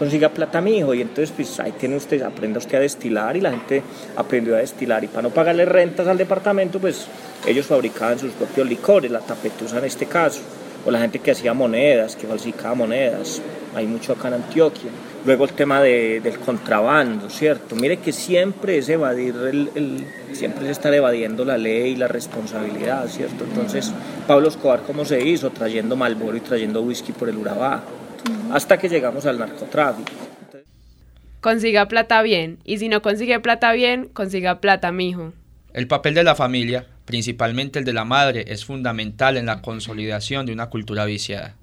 consiga 0.00 0.30
plata 0.30 0.62
mi 0.62 0.78
hijo 0.78 0.94
y 0.94 1.02
entonces 1.02 1.30
pues 1.30 1.60
ahí 1.60 1.72
tiene 1.72 1.94
usted, 1.94 2.22
aprenda 2.22 2.58
usted 2.58 2.78
a 2.78 2.80
destilar 2.80 3.36
y 3.36 3.42
la 3.42 3.50
gente 3.50 3.82
aprendió 4.16 4.56
a 4.56 4.58
destilar 4.60 5.04
y 5.04 5.08
para 5.08 5.20
no 5.20 5.28
pagarle 5.28 5.66
rentas 5.66 6.06
al 6.06 6.16
departamento 6.16 6.78
pues 6.78 7.06
ellos 7.46 7.66
fabricaban 7.66 8.18
sus 8.18 8.32
propios 8.32 8.66
licores, 8.66 9.10
la 9.10 9.20
tapetusa 9.20 9.76
en 9.76 9.84
este 9.84 10.06
caso, 10.06 10.40
o 10.84 10.90
la 10.90 11.00
gente 11.00 11.18
que 11.18 11.30
hacía 11.30 11.52
monedas, 11.54 12.16
que 12.16 12.26
falsificaba 12.26 12.74
monedas, 12.74 13.42
hay 13.74 13.86
mucho 13.86 14.12
acá 14.12 14.28
en 14.28 14.34
Antioquia. 14.34 14.90
Luego 15.24 15.44
el 15.44 15.52
tema 15.52 15.82
de, 15.82 16.20
del 16.20 16.38
contrabando, 16.38 17.28
¿cierto? 17.28 17.76
Mire 17.76 17.98
que 17.98 18.12
siempre 18.12 18.78
es 18.78 18.88
evadir, 18.88 19.34
el, 19.36 19.70
el, 19.74 20.06
siempre 20.32 20.64
es 20.64 20.70
estar 20.70 20.94
evadiendo 20.94 21.44
la 21.44 21.58
ley 21.58 21.92
y 21.92 21.96
la 21.96 22.08
responsabilidad, 22.08 23.06
¿cierto? 23.08 23.44
Entonces, 23.44 23.92
Pablo 24.26 24.48
Escobar, 24.48 24.80
¿cómo 24.86 25.04
se 25.04 25.20
hizo? 25.22 25.50
Trayendo 25.50 25.94
Malboro 25.94 26.36
y 26.36 26.40
trayendo 26.40 26.80
whisky 26.80 27.12
por 27.12 27.28
el 27.28 27.36
Urabá, 27.36 27.82
hasta 28.50 28.78
que 28.78 28.88
llegamos 28.88 29.26
al 29.26 29.38
narcotráfico. 29.38 30.10
Consiga 31.42 31.86
plata 31.88 32.22
bien, 32.22 32.58
y 32.64 32.78
si 32.78 32.88
no 32.88 33.02
consigue 33.02 33.40
plata 33.40 33.72
bien, 33.72 34.08
consiga 34.12 34.60
plata, 34.60 34.90
mijo. 34.92 35.32
El 35.72 35.86
papel 35.86 36.14
de 36.14 36.24
la 36.24 36.34
familia, 36.34 36.86
principalmente 37.10 37.80
el 37.80 37.84
de 37.84 37.92
la 37.92 38.04
madre, 38.04 38.44
es 38.46 38.64
fundamental 38.64 39.36
en 39.36 39.46
la 39.46 39.62
consolidación 39.62 40.46
de 40.46 40.52
una 40.52 40.70
cultura 40.70 41.04
viciada. 41.06 41.56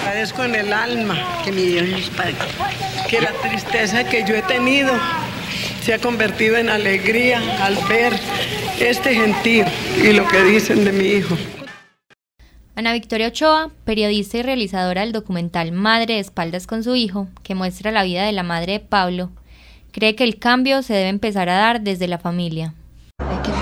Agradezco 0.00 0.42
en 0.42 0.56
el 0.56 0.72
alma 0.72 1.16
que 1.44 1.52
mi 1.52 1.62
Dios 1.62 2.10
Padre, 2.16 2.34
que 3.08 3.20
la 3.20 3.30
tristeza 3.34 4.02
que 4.02 4.24
yo 4.26 4.34
he 4.34 4.42
tenido 4.42 4.92
se 5.80 5.94
ha 5.94 6.00
convertido 6.00 6.56
en 6.56 6.70
alegría 6.70 7.40
al 7.64 7.76
ver 7.88 8.12
este 8.80 9.14
gentío 9.14 9.64
y 10.02 10.12
lo 10.12 10.26
que 10.26 10.42
dicen 10.42 10.84
de 10.84 10.90
mi 10.90 11.04
hijo. 11.04 11.36
Ana 12.74 12.92
Victoria 12.92 13.28
Ochoa, 13.28 13.70
periodista 13.84 14.38
y 14.38 14.42
realizadora 14.42 15.02
del 15.02 15.12
documental 15.12 15.70
Madre 15.70 16.14
de 16.14 16.20
espaldas 16.20 16.66
con 16.66 16.82
su 16.82 16.96
hijo, 16.96 17.28
que 17.44 17.54
muestra 17.54 17.92
la 17.92 18.02
vida 18.02 18.24
de 18.24 18.32
la 18.32 18.42
madre 18.42 18.72
de 18.72 18.80
Pablo, 18.80 19.30
cree 19.92 20.16
que 20.16 20.24
el 20.24 20.40
cambio 20.40 20.82
se 20.82 20.94
debe 20.94 21.10
empezar 21.10 21.48
a 21.48 21.58
dar 21.58 21.82
desde 21.82 22.08
la 22.08 22.18
familia. 22.18 22.74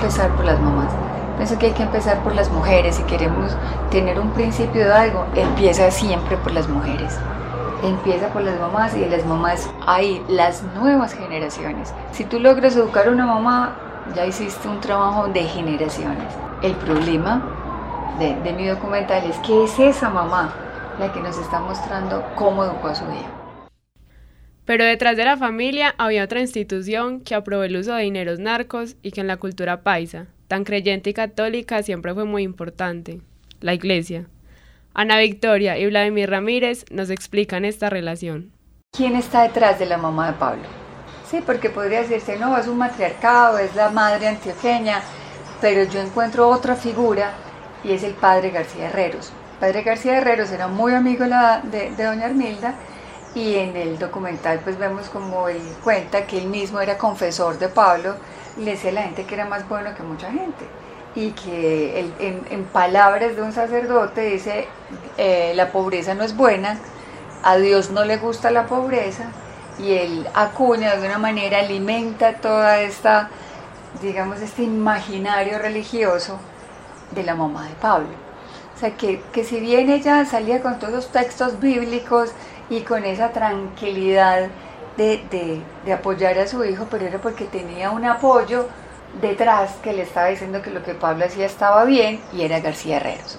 Empezar 0.01 0.31
por 0.31 0.45
las 0.45 0.59
mamás. 0.59 0.91
Pienso 1.37 1.59
que 1.59 1.67
hay 1.67 1.71
que 1.73 1.83
empezar 1.83 2.23
por 2.23 2.33
las 2.33 2.49
mujeres. 2.49 2.95
Si 2.95 3.03
queremos 3.03 3.55
tener 3.91 4.19
un 4.19 4.31
principio 4.31 4.83
de 4.83 4.91
algo, 4.91 5.27
empieza 5.35 5.91
siempre 5.91 6.37
por 6.37 6.53
las 6.53 6.67
mujeres. 6.67 7.19
Empieza 7.83 8.29
por 8.29 8.41
las 8.41 8.59
mamás 8.59 8.95
y 8.95 9.01
de 9.01 9.09
las 9.15 9.23
mamás 9.27 9.69
hay 9.85 10.25
las 10.27 10.63
nuevas 10.73 11.13
generaciones. 11.13 11.93
Si 12.13 12.23
tú 12.23 12.39
logras 12.39 12.75
educar 12.75 13.07
a 13.07 13.11
una 13.11 13.27
mamá, 13.27 13.75
ya 14.15 14.25
hiciste 14.25 14.67
un 14.67 14.79
trabajo 14.79 15.27
de 15.27 15.43
generaciones. 15.43 16.33
El 16.63 16.73
problema 16.77 17.43
de, 18.17 18.33
de 18.41 18.53
mi 18.53 18.65
documental 18.65 19.23
es 19.25 19.37
que 19.45 19.65
es 19.65 19.77
esa 19.77 20.09
mamá 20.09 20.49
la 20.97 21.13
que 21.13 21.19
nos 21.19 21.37
está 21.37 21.59
mostrando 21.59 22.23
cómo 22.33 22.63
educó 22.63 22.87
a 22.87 22.95
su 22.95 23.03
hijo. 23.03 23.40
Pero 24.65 24.85
detrás 24.85 25.17
de 25.17 25.25
la 25.25 25.37
familia 25.37 25.95
había 25.97 26.23
otra 26.23 26.39
institución 26.39 27.21
que 27.21 27.35
aprobó 27.35 27.63
el 27.63 27.75
uso 27.75 27.93
de 27.95 28.03
dineros 28.03 28.39
narcos 28.39 28.95
y 29.01 29.11
que 29.11 29.21
en 29.21 29.27
la 29.27 29.37
cultura 29.37 29.81
paisa, 29.81 30.27
tan 30.47 30.63
creyente 30.63 31.09
y 31.09 31.13
católica, 31.13 31.81
siempre 31.83 32.13
fue 32.13 32.25
muy 32.25 32.43
importante, 32.43 33.21
la 33.59 33.73
iglesia. 33.73 34.27
Ana 34.93 35.17
Victoria 35.17 35.77
y 35.77 35.87
Vladimir 35.87 36.29
Ramírez 36.29 36.85
nos 36.91 37.09
explican 37.09 37.65
esta 37.65 37.89
relación. 37.89 38.51
¿Quién 38.95 39.15
está 39.15 39.43
detrás 39.43 39.79
de 39.79 39.85
la 39.85 39.97
mamá 39.97 40.27
de 40.27 40.37
Pablo? 40.37 40.63
Sí, 41.29 41.39
porque 41.45 41.69
podría 41.69 42.01
decirse, 42.01 42.37
no, 42.37 42.57
es 42.57 42.67
un 42.67 42.77
matriarcado, 42.77 43.57
es 43.57 43.73
la 43.73 43.89
madre 43.89 44.27
antioqueña, 44.27 45.01
pero 45.61 45.83
yo 45.83 46.01
encuentro 46.01 46.49
otra 46.49 46.75
figura 46.75 47.31
y 47.83 47.93
es 47.93 48.03
el 48.03 48.13
padre 48.13 48.51
García 48.51 48.89
Herreros. 48.89 49.31
padre 49.59 49.83
García 49.83 50.17
Herreros 50.17 50.51
era 50.51 50.67
muy 50.67 50.93
amigo 50.93 51.23
de, 51.23 51.91
de 51.91 52.03
doña 52.03 52.25
Armilda 52.25 52.75
y 53.33 53.55
en 53.55 53.75
el 53.75 53.97
documental 53.97 54.59
pues 54.63 54.77
vemos 54.77 55.09
como 55.09 55.47
él 55.47 55.61
cuenta 55.83 56.25
que 56.25 56.37
él 56.37 56.47
mismo 56.47 56.81
era 56.81 56.97
confesor 56.97 57.57
de 57.59 57.69
Pablo, 57.69 58.15
le 58.57 58.71
decía 58.71 58.91
a 58.91 58.93
la 58.93 59.03
gente 59.03 59.25
que 59.25 59.35
era 59.35 59.45
más 59.45 59.67
bueno 59.69 59.95
que 59.95 60.03
mucha 60.03 60.29
gente 60.31 60.65
y 61.15 61.31
que 61.31 61.99
él, 61.99 62.13
en, 62.19 62.63
palabras 62.65 63.35
de 63.35 63.41
un 63.41 63.51
sacerdote 63.53 64.21
dice 64.21 64.67
eh, 65.17 65.53
la 65.55 65.71
pobreza 65.71 66.13
no 66.13 66.23
es 66.23 66.35
buena, 66.35 66.77
a 67.43 67.57
Dios 67.57 67.91
no 67.91 68.05
le 68.05 68.17
gusta 68.17 68.51
la 68.51 68.65
pobreza 68.65 69.25
y 69.79 69.93
él 69.93 70.27
acuña 70.33 70.89
de 70.89 70.93
alguna 70.95 71.17
manera, 71.17 71.59
alimenta 71.59 72.33
toda 72.33 72.81
esta, 72.81 73.29
digamos, 74.01 74.39
este 74.41 74.63
imaginario 74.63 75.57
religioso 75.59 76.37
de 77.11 77.23
la 77.23 77.35
mamá 77.35 77.67
de 77.67 77.73
Pablo. 77.75 78.09
O 78.75 78.79
sea, 78.79 78.95
que, 78.97 79.21
que 79.31 79.43
si 79.43 79.59
bien 79.59 79.89
ella 79.89 80.25
salía 80.25 80.61
con 80.61 80.79
todos 80.79 80.93
los 80.93 81.11
textos 81.11 81.59
bíblicos, 81.59 82.31
y 82.71 82.81
con 82.81 83.03
esa 83.03 83.31
tranquilidad 83.31 84.47
de, 84.95 85.61
de, 85.85 85.93
apoyar 85.93 86.39
a 86.39 86.47
su 86.47 86.63
hijo, 86.63 86.87
pero 86.89 87.05
era 87.05 87.19
porque 87.19 87.43
tenía 87.45 87.91
un 87.91 88.05
apoyo 88.05 88.67
detrás 89.21 89.73
que 89.83 89.91
le 89.91 90.03
estaba 90.03 90.27
diciendo 90.27 90.61
que 90.61 90.69
lo 90.69 90.81
que 90.81 90.93
Pablo 90.93 91.25
hacía 91.25 91.45
estaba 91.45 91.83
bien 91.83 92.21
y 92.31 92.43
era 92.43 92.61
García 92.61 92.97
Herreros. 92.97 93.37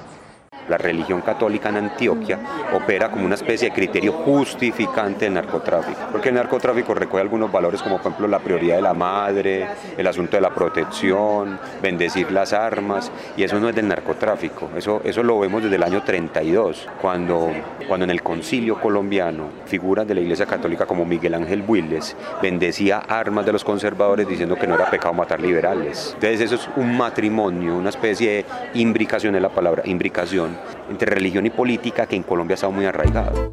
La 0.69 0.79
religión 0.79 1.21
católica 1.21 1.69
en 1.69 1.77
Antioquia 1.77 2.39
opera 2.75 3.11
como 3.11 3.27
una 3.27 3.35
especie 3.35 3.69
de 3.69 3.75
criterio 3.75 4.13
justificante 4.13 5.27
del 5.27 5.35
narcotráfico, 5.35 5.99
porque 6.11 6.29
el 6.29 6.37
narcotráfico 6.37 6.95
recoge 6.95 7.23
algunos 7.23 7.51
valores 7.51 7.83
como 7.83 7.97
por 7.97 8.13
ejemplo 8.13 8.29
la 8.29 8.39
prioridad 8.39 8.77
de 8.77 8.83
la 8.83 8.95
madre, 8.95 9.67
el 9.97 10.07
asunto 10.07 10.37
de 10.37 10.41
la 10.41 10.51
protección, 10.51 11.59
bendecir 11.83 12.31
las 12.31 12.53
armas, 12.53 13.11
y 13.37 13.43
eso 13.43 13.59
no 13.59 13.69
es 13.69 13.75
del 13.75 13.89
narcotráfico, 13.89 14.71
eso, 14.77 15.01
eso 15.05 15.23
lo 15.23 15.39
vemos 15.39 15.63
desde 15.63 15.77
el 15.77 15.83
año 15.83 16.03
32, 16.03 16.89
cuando, 17.01 17.51
cuando 17.89 18.05
en 18.05 18.11
el 18.11 18.23
concilio 18.23 18.81
colombiano 18.81 19.49
figuras 19.67 20.07
de 20.07 20.15
la 20.15 20.21
Iglesia 20.21 20.47
Católica 20.47 20.87
como 20.87 21.05
Miguel 21.05 21.35
Ángel 21.35 21.65
Willes 21.67 22.17
bendecía 22.41 22.99
armas 22.99 23.45
de 23.47 23.53
los 23.53 23.65
conservadores 23.65 24.29
diciendo 24.29 24.57
que 24.57 24.67
no 24.67 24.75
era 24.75 24.91
pecado 24.91 25.15
matar 25.15 25.41
liberales. 25.41 26.13
Entonces 26.15 26.41
eso 26.41 26.55
es 26.57 26.69
un 26.77 26.97
matrimonio, 26.97 27.77
una 27.77 27.91
especie 27.91 28.31
de 28.31 28.45
imbricación 28.75 29.35
es 29.35 29.43
la 29.43 29.49
palabra, 29.49 29.83
imbricación 29.87 30.52
entre 30.91 31.15
religión 31.15 31.47
y 31.47 31.51
política 31.51 32.07
que 32.07 32.17
en 32.17 32.23
Colombia 32.23 32.55
ha 32.55 32.57
estado 32.57 32.73
muy 32.73 32.87
arraigado. 32.87 33.51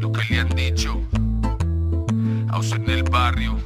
Lo 0.00 0.12
que 0.12 0.22
le 0.30 0.40
han 0.40 0.48
dicho. 0.50 1.00
A 2.50 2.58
usted 2.58 2.76
en 2.76 2.90
el 2.90 3.02
barrio, 3.04 3.56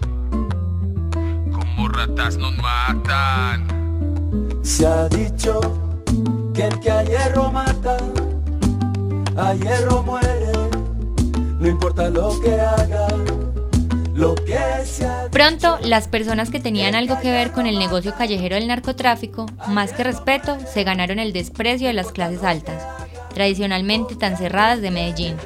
como 1.53 1.89
ratas 1.89 2.37
nos 2.39 2.57
matan. 2.59 3.67
Se 4.63 4.87
ha 4.87 5.09
dicho 5.09 5.61
que 6.55 6.65
el 6.65 6.81
que 6.81 6.91
a 6.91 7.03
hierro 7.03 7.51
mata, 7.51 7.97
a 9.37 9.55
hierro 9.55 10.03
muere. 10.03 10.53
No 11.61 11.69
importa 11.69 12.09
lo 12.09 12.41
que 12.41 12.61
haga, 12.61 13.08
lo 14.19 14.35
que 14.35 14.59
sea. 14.85 15.29
Pronto, 15.31 15.79
las 15.83 16.09
personas 16.09 16.51
que 16.51 16.61
tenían 16.61 16.95
algo 16.95 17.21
que 17.21 17.31
ver 17.31 17.53
con 17.53 17.67
el 17.67 17.79
negocio 17.79 18.15
callejero 18.17 18.57
del 18.57 18.67
narcotráfico, 18.67 19.47
más 19.69 19.93
que 19.93 20.05
respeto, 20.05 20.59
se 20.73 20.85
ganaron 20.85 21.19
el 21.19 21.33
desprecio 21.33 21.87
de 21.87 21.93
las 21.93 22.11
clases 22.11 22.43
altas, 22.43 22.83
tradicionalmente 23.33 24.17
tan 24.17 24.37
cerradas 24.37 24.81
de 24.83 24.91
Medellín. 24.91 25.37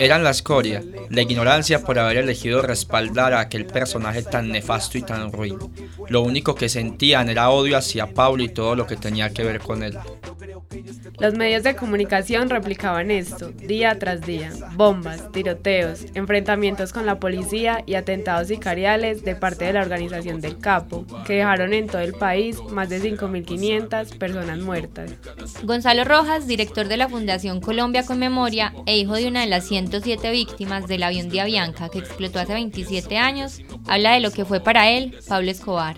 Eran 0.00 0.24
la 0.24 0.30
escoria, 0.30 0.82
la 1.10 1.22
ignorancia 1.22 1.82
por 1.84 1.98
haber 1.98 2.18
elegido 2.18 2.60
respaldar 2.62 3.34
a 3.34 3.40
aquel 3.40 3.66
personaje 3.66 4.22
tan 4.22 4.48
nefasto 4.48 4.98
y 4.98 5.02
tan 5.02 5.32
ruin. 5.32 5.58
Lo 6.08 6.22
único 6.22 6.54
que 6.54 6.68
sentían 6.68 7.28
era 7.28 7.50
odio 7.50 7.76
hacia 7.76 8.12
Pablo 8.12 8.42
y 8.42 8.48
todo 8.48 8.74
lo 8.74 8.86
que 8.86 8.96
tenía 8.96 9.30
que 9.30 9.44
ver 9.44 9.60
con 9.60 9.82
él. 9.82 9.96
Los 11.18 11.34
medios 11.34 11.62
de 11.62 11.74
comunicación 11.74 12.50
replicaban 12.50 13.10
esto, 13.10 13.50
día 13.50 13.98
tras 13.98 14.20
día. 14.20 14.52
Bombas, 14.74 15.32
tiroteos, 15.32 16.06
enfrentamientos 16.14 16.92
con 16.92 17.06
la 17.06 17.18
policía 17.18 17.82
y 17.86 17.94
atentados 17.94 18.48
sicariales 18.48 19.24
de 19.24 19.34
parte 19.34 19.64
de 19.64 19.72
la 19.72 19.82
organización 19.82 20.40
del 20.40 20.58
Capo, 20.58 21.06
que 21.26 21.34
dejaron 21.34 21.72
en 21.72 21.86
todo 21.86 22.02
el 22.02 22.12
país 22.12 22.60
más 22.70 22.88
de 22.88 23.00
5.500 23.00 24.18
personas 24.18 24.58
muertas. 24.58 25.12
Gonzalo 25.62 26.04
Rojas, 26.04 26.46
director 26.46 26.88
de 26.88 26.96
la 26.96 27.08
Fundación 27.08 27.60
Colombia 27.60 28.04
con 28.04 28.18
Memoria 28.18 28.74
e 28.86 28.98
hijo 28.98 29.14
de 29.14 29.28
una 29.28 29.40
de 29.40 29.48
las 29.48 29.66
107 29.66 30.30
víctimas 30.30 30.86
del 30.86 31.02
avión 31.02 31.28
de 31.28 31.40
Avianca 31.40 31.88
que 31.88 31.98
explotó 31.98 32.38
hace 32.38 32.54
27 32.54 33.16
años, 33.16 33.62
habla 33.86 34.12
de 34.12 34.20
lo 34.20 34.30
que 34.30 34.44
fue 34.44 34.60
para 34.60 34.90
él 34.90 35.16
Pablo 35.26 35.50
Escobar. 35.50 35.96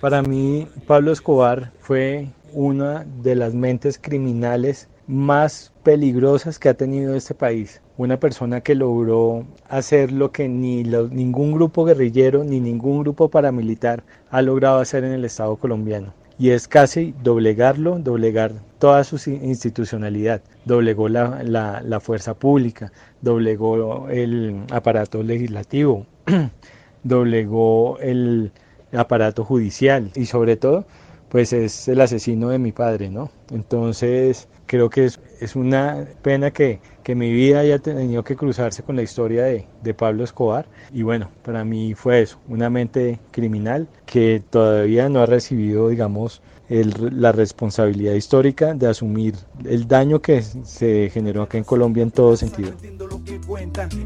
Para 0.00 0.22
mí, 0.22 0.68
Pablo 0.86 1.10
Escobar 1.10 1.72
fue 1.80 2.28
una 2.56 3.04
de 3.22 3.34
las 3.34 3.52
mentes 3.52 3.98
criminales 4.00 4.88
más 5.06 5.72
peligrosas 5.82 6.58
que 6.58 6.70
ha 6.70 6.74
tenido 6.74 7.14
este 7.14 7.34
país. 7.34 7.82
Una 7.98 8.18
persona 8.18 8.62
que 8.62 8.74
logró 8.74 9.44
hacer 9.68 10.10
lo 10.10 10.32
que 10.32 10.48
ni 10.48 10.82
ningún 10.82 11.52
grupo 11.52 11.84
guerrillero 11.84 12.44
ni 12.44 12.58
ningún 12.58 13.00
grupo 13.02 13.28
paramilitar 13.28 14.04
ha 14.30 14.40
logrado 14.40 14.78
hacer 14.80 15.04
en 15.04 15.12
el 15.12 15.26
Estado 15.26 15.54
colombiano. 15.56 16.14
Y 16.38 16.50
es 16.50 16.66
casi 16.66 17.14
doblegarlo, 17.22 17.98
doblegar 17.98 18.52
toda 18.78 19.04
su 19.04 19.16
institucionalidad. 19.30 20.40
Doblegó 20.64 21.10
la, 21.10 21.42
la- 21.44 21.82
la 21.82 22.00
fuerza 22.00 22.32
pública, 22.34 22.90
doblegó 23.20 24.08
el 24.08 24.62
aparato 24.72 25.22
legislativo, 25.22 26.06
doblegó 27.02 27.98
el 28.00 28.50
aparato 28.92 29.44
judicial 29.44 30.10
y 30.14 30.26
sobre 30.26 30.56
todo 30.56 30.86
pues 31.28 31.52
es 31.52 31.88
el 31.88 32.00
asesino 32.00 32.50
de 32.50 32.58
mi 32.58 32.72
padre, 32.72 33.10
¿no? 33.10 33.30
Entonces 33.50 34.48
creo 34.66 34.90
que 34.90 35.06
es, 35.06 35.20
es 35.40 35.56
una 35.56 36.06
pena 36.22 36.50
que, 36.52 36.80
que 37.06 37.14
mi 37.14 37.32
vida 37.32 37.60
haya 37.60 37.78
tenido 37.78 38.24
que 38.24 38.34
cruzarse 38.34 38.82
con 38.82 38.96
la 38.96 39.02
historia 39.02 39.44
de, 39.44 39.64
de 39.80 39.94
Pablo 39.94 40.24
Escobar 40.24 40.66
y 40.92 41.02
bueno, 41.02 41.30
para 41.44 41.64
mí 41.64 41.94
fue 41.94 42.22
eso, 42.22 42.40
una 42.48 42.68
mente 42.68 43.20
criminal 43.30 43.86
que 44.06 44.42
todavía 44.50 45.08
no 45.08 45.20
ha 45.20 45.26
recibido, 45.26 45.88
digamos, 45.88 46.42
el- 46.68 46.92
la 47.12 47.30
responsabilidad 47.30 48.14
histórica 48.14 48.74
de 48.74 48.88
asumir 48.88 49.36
el 49.64 49.86
daño 49.86 50.20
que 50.20 50.42
se 50.42 51.08
generó 51.14 51.42
acá 51.42 51.58
en 51.58 51.62
Colombia 51.62 52.02
en 52.02 52.10
todo 52.10 52.36
sentido. 52.36 52.72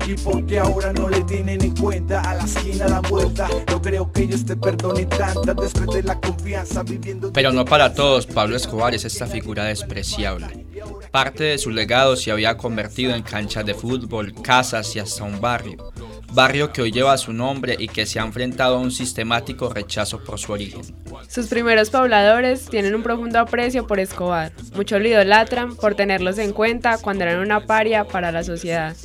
y 0.07 0.15
porque 0.23 0.59
ahora 0.59 0.93
no 0.93 1.09
le 1.09 1.23
tienen 1.23 1.63
en 1.63 1.75
cuenta 1.77 2.21
a 2.21 2.35
la 2.35 2.45
esquina 2.45 2.85
a 2.85 2.89
la 2.91 3.01
vuelta 3.01 3.49
no 3.71 3.81
creo 3.81 4.13
que 4.13 4.25
ellos 4.25 4.45
te 4.45 4.57
perdonen 4.57 5.09
tantas 5.09 5.57
después 5.57 5.89
de 5.97 6.03
la 6.03 6.21
confianza 6.21 6.83
viviendo 6.83 7.33
Pero 7.33 7.51
no 7.51 7.65
para 7.65 7.95
todos, 7.95 8.27
Pablo 8.27 8.57
Escobar 8.57 8.95
es 8.95 9.07
esta 9.07 9.27
figura 9.27 9.65
despreciable. 9.65 10.67
Parte 11.11 11.45
de 11.45 11.59
su 11.59 11.71
legado 11.71 12.15
se 12.15 12.31
había 12.31 12.57
convertido 12.57 13.15
en 13.15 13.23
canchas 13.23 13.67
de 13.67 13.75
fútbol, 13.75 14.33
casas 14.43 14.95
y 14.95 15.01
hasta 15.01 15.25
un 15.25 15.41
barrio. 15.41 15.93
Barrio 16.33 16.73
que 16.73 16.83
hoy 16.83 16.93
lleva 16.93 17.19
su 17.19 17.33
nombre 17.33 17.75
y 17.77 17.89
que 17.89 18.07
se 18.07 18.21
ha 18.21 18.25
enfrentado 18.25 18.77
a 18.77 18.81
un 18.81 18.93
sistemático 18.93 19.73
rechazo 19.73 20.23
por 20.23 20.39
su 20.39 20.53
origen. 20.53 20.83
Sus 21.29 21.49
primeros 21.49 21.91
pobladores 21.91 22.67
tienen 22.67 22.95
un 22.95 23.03
profundo 23.03 23.41
aprecio 23.41 23.89
por 23.89 23.99
Escobar. 23.99 24.53
Muchos 24.77 25.01
lo 25.01 25.09
idolatran 25.09 25.75
por 25.75 25.97
tenerlos 25.97 26.39
en 26.39 26.53
cuenta 26.53 26.99
cuando 26.99 27.25
eran 27.25 27.41
una 27.41 27.67
paria 27.67 28.05
para 28.05 28.31
la 28.31 28.45
sociedad. 28.45 28.97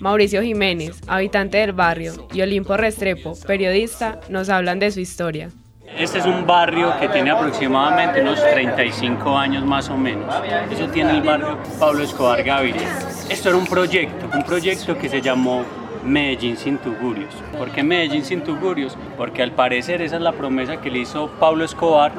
Mauricio 0.00 0.42
Jiménez, 0.42 0.96
habitante 1.06 1.58
del 1.58 1.72
barrio, 1.72 2.28
y 2.34 2.42
Olimpo 2.42 2.76
Restrepo, 2.76 3.38
periodista, 3.46 4.20
nos 4.28 4.50
hablan 4.50 4.78
de 4.78 4.90
su 4.90 5.00
historia. 5.00 5.50
Este 5.86 6.18
es 6.18 6.26
un 6.26 6.46
barrio 6.46 6.92
que 6.98 7.08
tiene 7.08 7.30
aproximadamente 7.30 8.20
unos 8.20 8.42
35 8.42 9.36
años 9.36 9.64
más 9.64 9.88
o 9.90 9.96
menos. 9.96 10.34
Eso 10.70 10.88
tiene 10.88 11.12
el 11.12 11.22
barrio 11.22 11.58
Pablo 11.78 12.02
Escobar 12.02 12.42
Gaviria. 12.42 12.88
Esto 13.28 13.50
era 13.50 13.58
un 13.58 13.66
proyecto, 13.66 14.28
un 14.34 14.42
proyecto 14.42 14.98
que 14.98 15.08
se 15.08 15.20
llamó 15.20 15.64
Medellín 16.04 16.56
sin 16.56 16.78
tugurios. 16.78 17.34
¿Por 17.56 17.70
qué 17.70 17.82
Medellín 17.82 18.24
sin 18.24 18.42
tugurios? 18.42 18.96
Porque 19.16 19.42
al 19.42 19.52
parecer 19.52 20.02
esa 20.02 20.16
es 20.16 20.22
la 20.22 20.32
promesa 20.32 20.80
que 20.80 20.90
le 20.90 20.98
hizo 20.98 21.28
Pablo 21.38 21.64
Escobar 21.64 22.12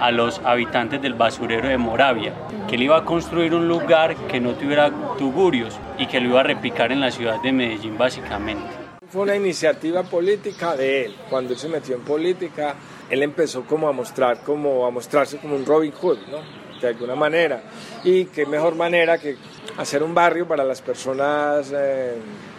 a 0.00 0.10
los 0.10 0.40
habitantes 0.44 1.00
del 1.00 1.14
basurero 1.14 1.68
de 1.68 1.78
Moravia, 1.78 2.34
que 2.68 2.74
él 2.74 2.82
iba 2.82 2.98
a 2.98 3.04
construir 3.04 3.54
un 3.54 3.66
lugar 3.66 4.14
que 4.28 4.40
no 4.40 4.50
tuviera 4.52 4.90
tugurios 5.16 5.78
y 5.98 6.06
que 6.06 6.20
lo 6.20 6.28
iba 6.28 6.40
a 6.40 6.44
replicar 6.44 6.92
en 6.92 7.00
la 7.00 7.10
ciudad 7.10 7.40
de 7.40 7.52
Medellín 7.52 7.96
básicamente. 7.96 8.81
Fue 9.12 9.22
una 9.22 9.36
iniciativa 9.36 10.02
política 10.04 10.74
de 10.74 11.04
él. 11.06 11.16
Cuando 11.28 11.52
él 11.52 11.58
se 11.58 11.68
metió 11.68 11.94
en 11.96 12.00
política, 12.02 12.74
él 13.10 13.22
empezó 13.22 13.62
como 13.64 13.86
a 13.88 13.92
mostrar, 13.92 14.42
como 14.42 14.86
a 14.86 14.90
mostrarse 14.90 15.36
como 15.38 15.54
un 15.54 15.66
Robin 15.66 15.92
Hood, 15.92 16.18
¿no? 16.30 16.38
De 16.80 16.88
alguna 16.88 17.14
manera. 17.14 17.62
Y 18.04 18.24
qué 18.26 18.46
mejor 18.46 18.74
manera 18.74 19.18
que 19.18 19.36
hacer 19.76 20.02
un 20.02 20.14
barrio 20.14 20.48
para 20.48 20.64
las 20.64 20.80
personas 20.80 21.70
eh, 21.76 22.14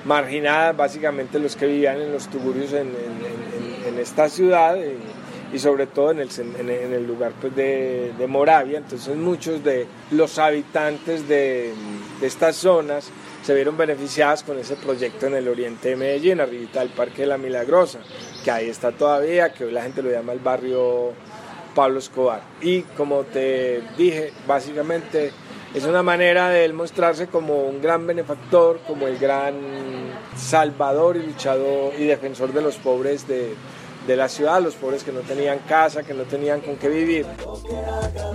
marginadas, 0.05 0.77
básicamente 0.77 1.39
los 1.39 1.55
que 1.55 1.65
vivían 1.65 1.99
en 1.99 2.11
los 2.13 2.27
tugurios 2.29 2.71
en, 2.73 2.87
en- 2.87 2.93
en- 3.87 3.93
en 3.93 3.99
esta 3.99 4.29
ciudad 4.29 4.77
y, 4.77 5.55
y 5.55 5.59
sobre 5.59 5.87
todo 5.87 6.11
en 6.11 6.19
el, 6.19 6.29
el 6.69 7.05
lugar 7.07 7.31
pues, 7.41 7.55
de, 7.55 8.13
de 8.17 8.27
Moravia. 8.27 8.77
Entonces 8.77 9.15
muchos 9.17 9.63
de 9.63 9.87
los 10.11 10.37
habitantes 10.39 11.27
de, 11.27 11.73
de 12.21 12.27
estas 12.27 12.55
zonas 12.57 13.09
se 13.43 13.53
vieron 13.53 13.75
beneficiadas 13.75 14.41
con 14.41 14.57
ese 14.57 14.75
proyecto 14.75 15.27
en 15.27 15.35
el 15.35 15.47
oriente 15.49 15.89
de 15.89 15.95
Medellín, 15.97 16.39
arribita 16.39 16.79
del 16.79 16.89
Parque 16.89 17.23
de 17.23 17.27
la 17.27 17.37
Milagrosa, 17.37 17.99
que 18.43 18.49
ahí 18.49 18.69
está 18.69 18.91
todavía, 18.91 19.53
que 19.53 19.65
hoy 19.65 19.71
la 19.73 19.83
gente 19.83 20.01
lo 20.01 20.09
llama 20.09 20.31
el 20.31 20.39
barrio 20.39 21.11
Pablo 21.75 21.99
Escobar. 21.99 22.41
Y 22.61 22.81
como 22.81 23.23
te 23.23 23.83
dije, 23.97 24.31
básicamente 24.47 25.31
es 25.73 25.83
una 25.83 26.03
manera 26.03 26.49
de 26.49 26.63
él 26.63 26.73
mostrarse 26.73 27.27
como 27.27 27.63
un 27.63 27.81
gran 27.81 28.07
benefactor, 28.07 28.79
como 28.87 29.07
el 29.07 29.17
gran 29.17 29.55
salvador 30.37 31.17
y 31.17 31.23
luchador 31.23 31.93
y 31.97 32.05
defensor 32.05 32.53
de 32.53 32.61
los 32.61 32.77
pobres 32.77 33.27
de, 33.27 33.55
de 34.07 34.15
la 34.17 34.27
ciudad, 34.27 34.61
los 34.61 34.75
pobres 34.75 35.03
que 35.03 35.11
no 35.11 35.21
tenían 35.21 35.59
casa, 35.59 36.03
que 36.03 36.13
no 36.13 36.23
tenían 36.23 36.61
con 36.61 36.75
qué 36.75 36.89
vivir. 36.89 37.25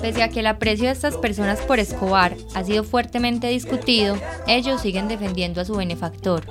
Pese 0.00 0.22
a 0.22 0.28
que 0.28 0.40
el 0.40 0.46
aprecio 0.46 0.86
de 0.86 0.92
estas 0.92 1.16
personas 1.16 1.60
por 1.60 1.78
Escobar 1.78 2.34
ha 2.54 2.64
sido 2.64 2.84
fuertemente 2.84 3.48
discutido, 3.48 4.16
ellos 4.46 4.80
siguen 4.80 5.08
defendiendo 5.08 5.60
a 5.60 5.64
su 5.64 5.74
benefactor. 5.76 6.44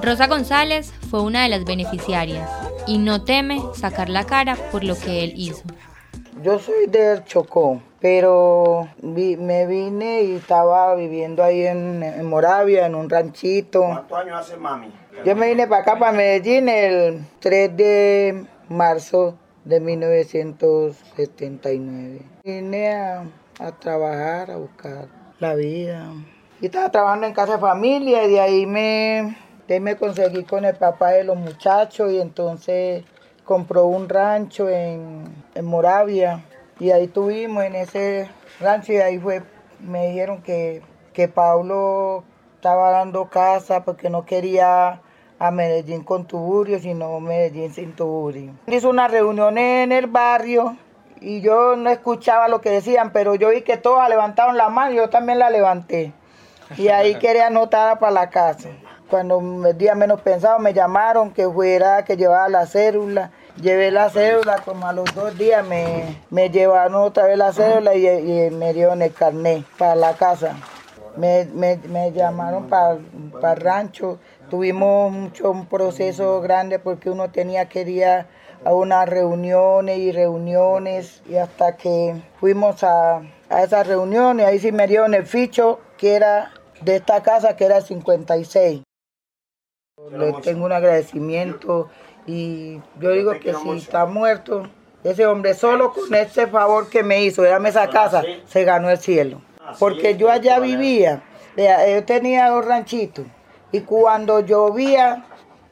Rosa 0.00 0.26
González 0.26 0.92
fue 1.10 1.22
una 1.22 1.44
de 1.44 1.48
las 1.50 1.64
beneficiarias 1.64 2.48
y 2.86 2.98
no 2.98 3.22
teme 3.22 3.62
sacar 3.74 4.08
la 4.08 4.24
cara 4.24 4.56
por 4.72 4.82
lo 4.82 4.98
que 4.98 5.22
él 5.22 5.34
hizo. 5.36 5.62
Yo 6.42 6.58
soy 6.58 6.86
del 6.88 7.24
Chocó, 7.24 7.80
pero 8.00 8.88
vi- 9.00 9.36
me 9.36 9.64
vine 9.66 10.22
y 10.24 10.32
estaba 10.34 10.92
viviendo 10.96 11.44
ahí 11.44 11.64
en, 11.64 12.02
en 12.02 12.26
Moravia, 12.26 12.86
en 12.86 12.96
un 12.96 13.08
ranchito. 13.08 13.82
¿Cuántos 13.82 14.18
años 14.18 14.40
hace 14.40 14.56
mami? 14.56 14.88
Yo 15.24 15.36
me 15.36 15.50
vine 15.50 15.68
para 15.68 15.82
acá, 15.82 15.96
para 15.98 16.10
Medellín, 16.10 16.68
el 16.68 17.24
3 17.38 17.76
de 17.76 18.44
marzo 18.68 19.38
de 19.64 19.78
1979. 19.78 22.22
Vine 22.42 22.92
a, 22.92 23.24
a 23.60 23.72
trabajar, 23.78 24.50
a 24.50 24.56
buscar 24.56 25.06
la 25.38 25.54
vida. 25.54 26.12
Y 26.60 26.66
estaba 26.66 26.90
trabajando 26.90 27.28
en 27.28 27.34
casa 27.34 27.52
de 27.52 27.60
familia 27.60 28.24
y 28.24 28.32
de 28.32 28.40
ahí 28.40 28.66
me, 28.66 29.36
de 29.68 29.74
ahí 29.74 29.80
me 29.80 29.96
conseguí 29.96 30.42
con 30.42 30.64
el 30.64 30.74
papá 30.74 31.10
de 31.10 31.22
los 31.22 31.36
muchachos 31.36 32.10
y 32.10 32.20
entonces 32.20 33.04
compró 33.44 33.86
un 33.86 34.08
rancho 34.08 34.68
en, 34.68 35.22
en 35.54 35.64
Moravia 35.64 36.42
y 36.80 36.90
ahí 36.90 37.06
tuvimos 37.06 37.62
en 37.62 37.76
ese 37.76 38.28
rancho 38.60 38.92
y 38.92 38.96
ahí 38.96 39.20
fue, 39.20 39.44
me 39.78 40.08
dijeron 40.08 40.42
que, 40.42 40.82
que 41.12 41.28
Pablo 41.28 42.24
estaba 42.62 42.92
dando 42.92 43.24
casa 43.24 43.82
porque 43.82 44.08
no 44.08 44.24
quería 44.24 45.00
a 45.40 45.50
Medellín 45.50 46.04
con 46.04 46.26
tuburio, 46.26 46.78
sino 46.78 47.18
Medellín 47.18 47.74
sin 47.74 47.92
tuburio. 47.92 48.52
Hizo 48.68 48.88
una 48.88 49.08
reunión 49.08 49.58
en 49.58 49.90
el 49.90 50.06
barrio 50.06 50.76
y 51.20 51.40
yo 51.40 51.74
no 51.74 51.90
escuchaba 51.90 52.46
lo 52.46 52.60
que 52.60 52.70
decían, 52.70 53.10
pero 53.10 53.34
yo 53.34 53.48
vi 53.48 53.62
que 53.62 53.78
todos 53.78 54.08
levantaron 54.08 54.56
la 54.56 54.68
mano 54.68 54.92
y 54.92 54.96
yo 54.98 55.10
también 55.10 55.40
la 55.40 55.50
levanté. 55.50 56.12
Y 56.76 56.86
ahí 56.86 57.16
quería 57.18 57.48
anotar 57.48 57.98
para 57.98 58.12
la 58.12 58.30
casa. 58.30 58.68
cuando 59.10 59.40
el 59.66 59.76
día 59.76 59.96
menos 59.96 60.20
pensado 60.20 60.60
me 60.60 60.72
llamaron 60.72 61.32
que 61.32 61.48
fuera, 61.48 62.04
que 62.04 62.16
llevaba 62.16 62.48
la 62.48 62.66
cédula. 62.66 63.32
Llevé 63.60 63.90
la 63.90 64.08
cédula, 64.08 64.62
como 64.64 64.86
a 64.86 64.92
los 64.92 65.12
dos 65.16 65.36
días 65.36 65.66
me, 65.66 66.16
me 66.30 66.48
llevaron 66.48 66.94
otra 66.94 67.26
vez 67.26 67.36
la 67.36 67.52
cédula 67.52 67.96
y, 67.96 68.06
y 68.06 68.50
me 68.50 68.72
dieron 68.72 69.02
el 69.02 69.12
carnet 69.12 69.64
para 69.76 69.96
la 69.96 70.14
casa. 70.14 70.54
Me, 71.16 71.44
me, 71.46 71.76
me 71.88 72.12
llamaron 72.12 72.68
para 72.68 72.98
el 73.54 73.60
rancho. 73.60 74.18
Tuvimos 74.48 75.12
mucho, 75.12 75.50
un 75.50 75.66
proceso 75.66 76.40
grande 76.40 76.78
porque 76.78 77.10
uno 77.10 77.30
tenía 77.30 77.68
que 77.68 77.82
ir 77.82 78.04
a 78.04 78.26
unas 78.64 79.08
reuniones 79.08 79.98
y 79.98 80.12
reuniones 80.12 81.22
y 81.28 81.36
hasta 81.36 81.76
que 81.76 82.14
fuimos 82.38 82.82
a, 82.84 83.22
a 83.48 83.62
esas 83.62 83.86
reuniones, 83.86 84.46
ahí 84.46 84.58
sí 84.58 84.72
me 84.72 84.86
dieron 84.86 85.14
el 85.14 85.26
ficho 85.26 85.80
que 85.98 86.14
era 86.14 86.52
de 86.80 86.96
esta 86.96 87.22
casa 87.22 87.56
que 87.56 87.64
era 87.64 87.78
el 87.78 87.82
56. 87.82 88.82
Le 90.10 90.32
tengo 90.42 90.64
un 90.64 90.72
agradecimiento 90.72 91.88
y 92.26 92.80
yo 92.98 93.10
digo 93.10 93.32
que 93.38 93.54
si 93.54 93.70
está 93.76 94.06
muerto, 94.06 94.68
ese 95.04 95.26
hombre 95.26 95.54
solo 95.54 95.92
con 95.92 96.14
ese 96.14 96.46
favor 96.46 96.88
que 96.88 97.02
me 97.02 97.22
hizo, 97.22 97.42
dame 97.42 97.68
esa 97.68 97.88
casa, 97.88 98.22
se 98.46 98.64
ganó 98.64 98.90
el 98.90 98.98
cielo. 98.98 99.40
Porque 99.78 100.16
yo 100.16 100.30
allá 100.30 100.58
vivía, 100.58 101.22
vea, 101.56 101.88
yo 101.88 102.04
tenía 102.04 102.48
dos 102.50 102.64
ranchitos 102.64 103.26
y 103.72 103.80
cuando 103.80 104.40
llovía 104.40 105.24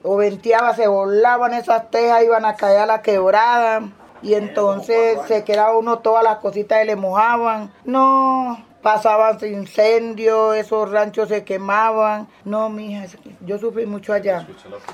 o 0.03 0.17
venteaba, 0.17 0.75
se 0.75 0.87
volaban 0.87 1.53
esas 1.53 1.91
tejas, 1.91 2.25
iban 2.25 2.45
a 2.45 2.57
caer 2.57 2.81
a 2.81 2.87
la 2.87 3.03
quebrada 3.03 3.83
y 4.23 4.35
entonces 4.35 5.19
se 5.27 5.45
quedaba 5.45 5.77
uno 5.77 5.99
todas 5.99 6.25
las 6.25 6.39
cositas 6.39 6.83
y 6.83 6.87
le 6.87 6.97
mojaban. 6.97 7.73
No, 7.85 8.65
pasaban 8.83 9.39
incendios, 9.45 10.57
esos 10.57 10.91
ranchos 10.91 11.29
se 11.29 11.45
quemaban. 11.45 12.29
No, 12.45 12.69
mija, 12.71 13.05
yo 13.43 13.59
sufrí 13.59 13.87
mucho 13.87 14.13
allá. 14.13 14.47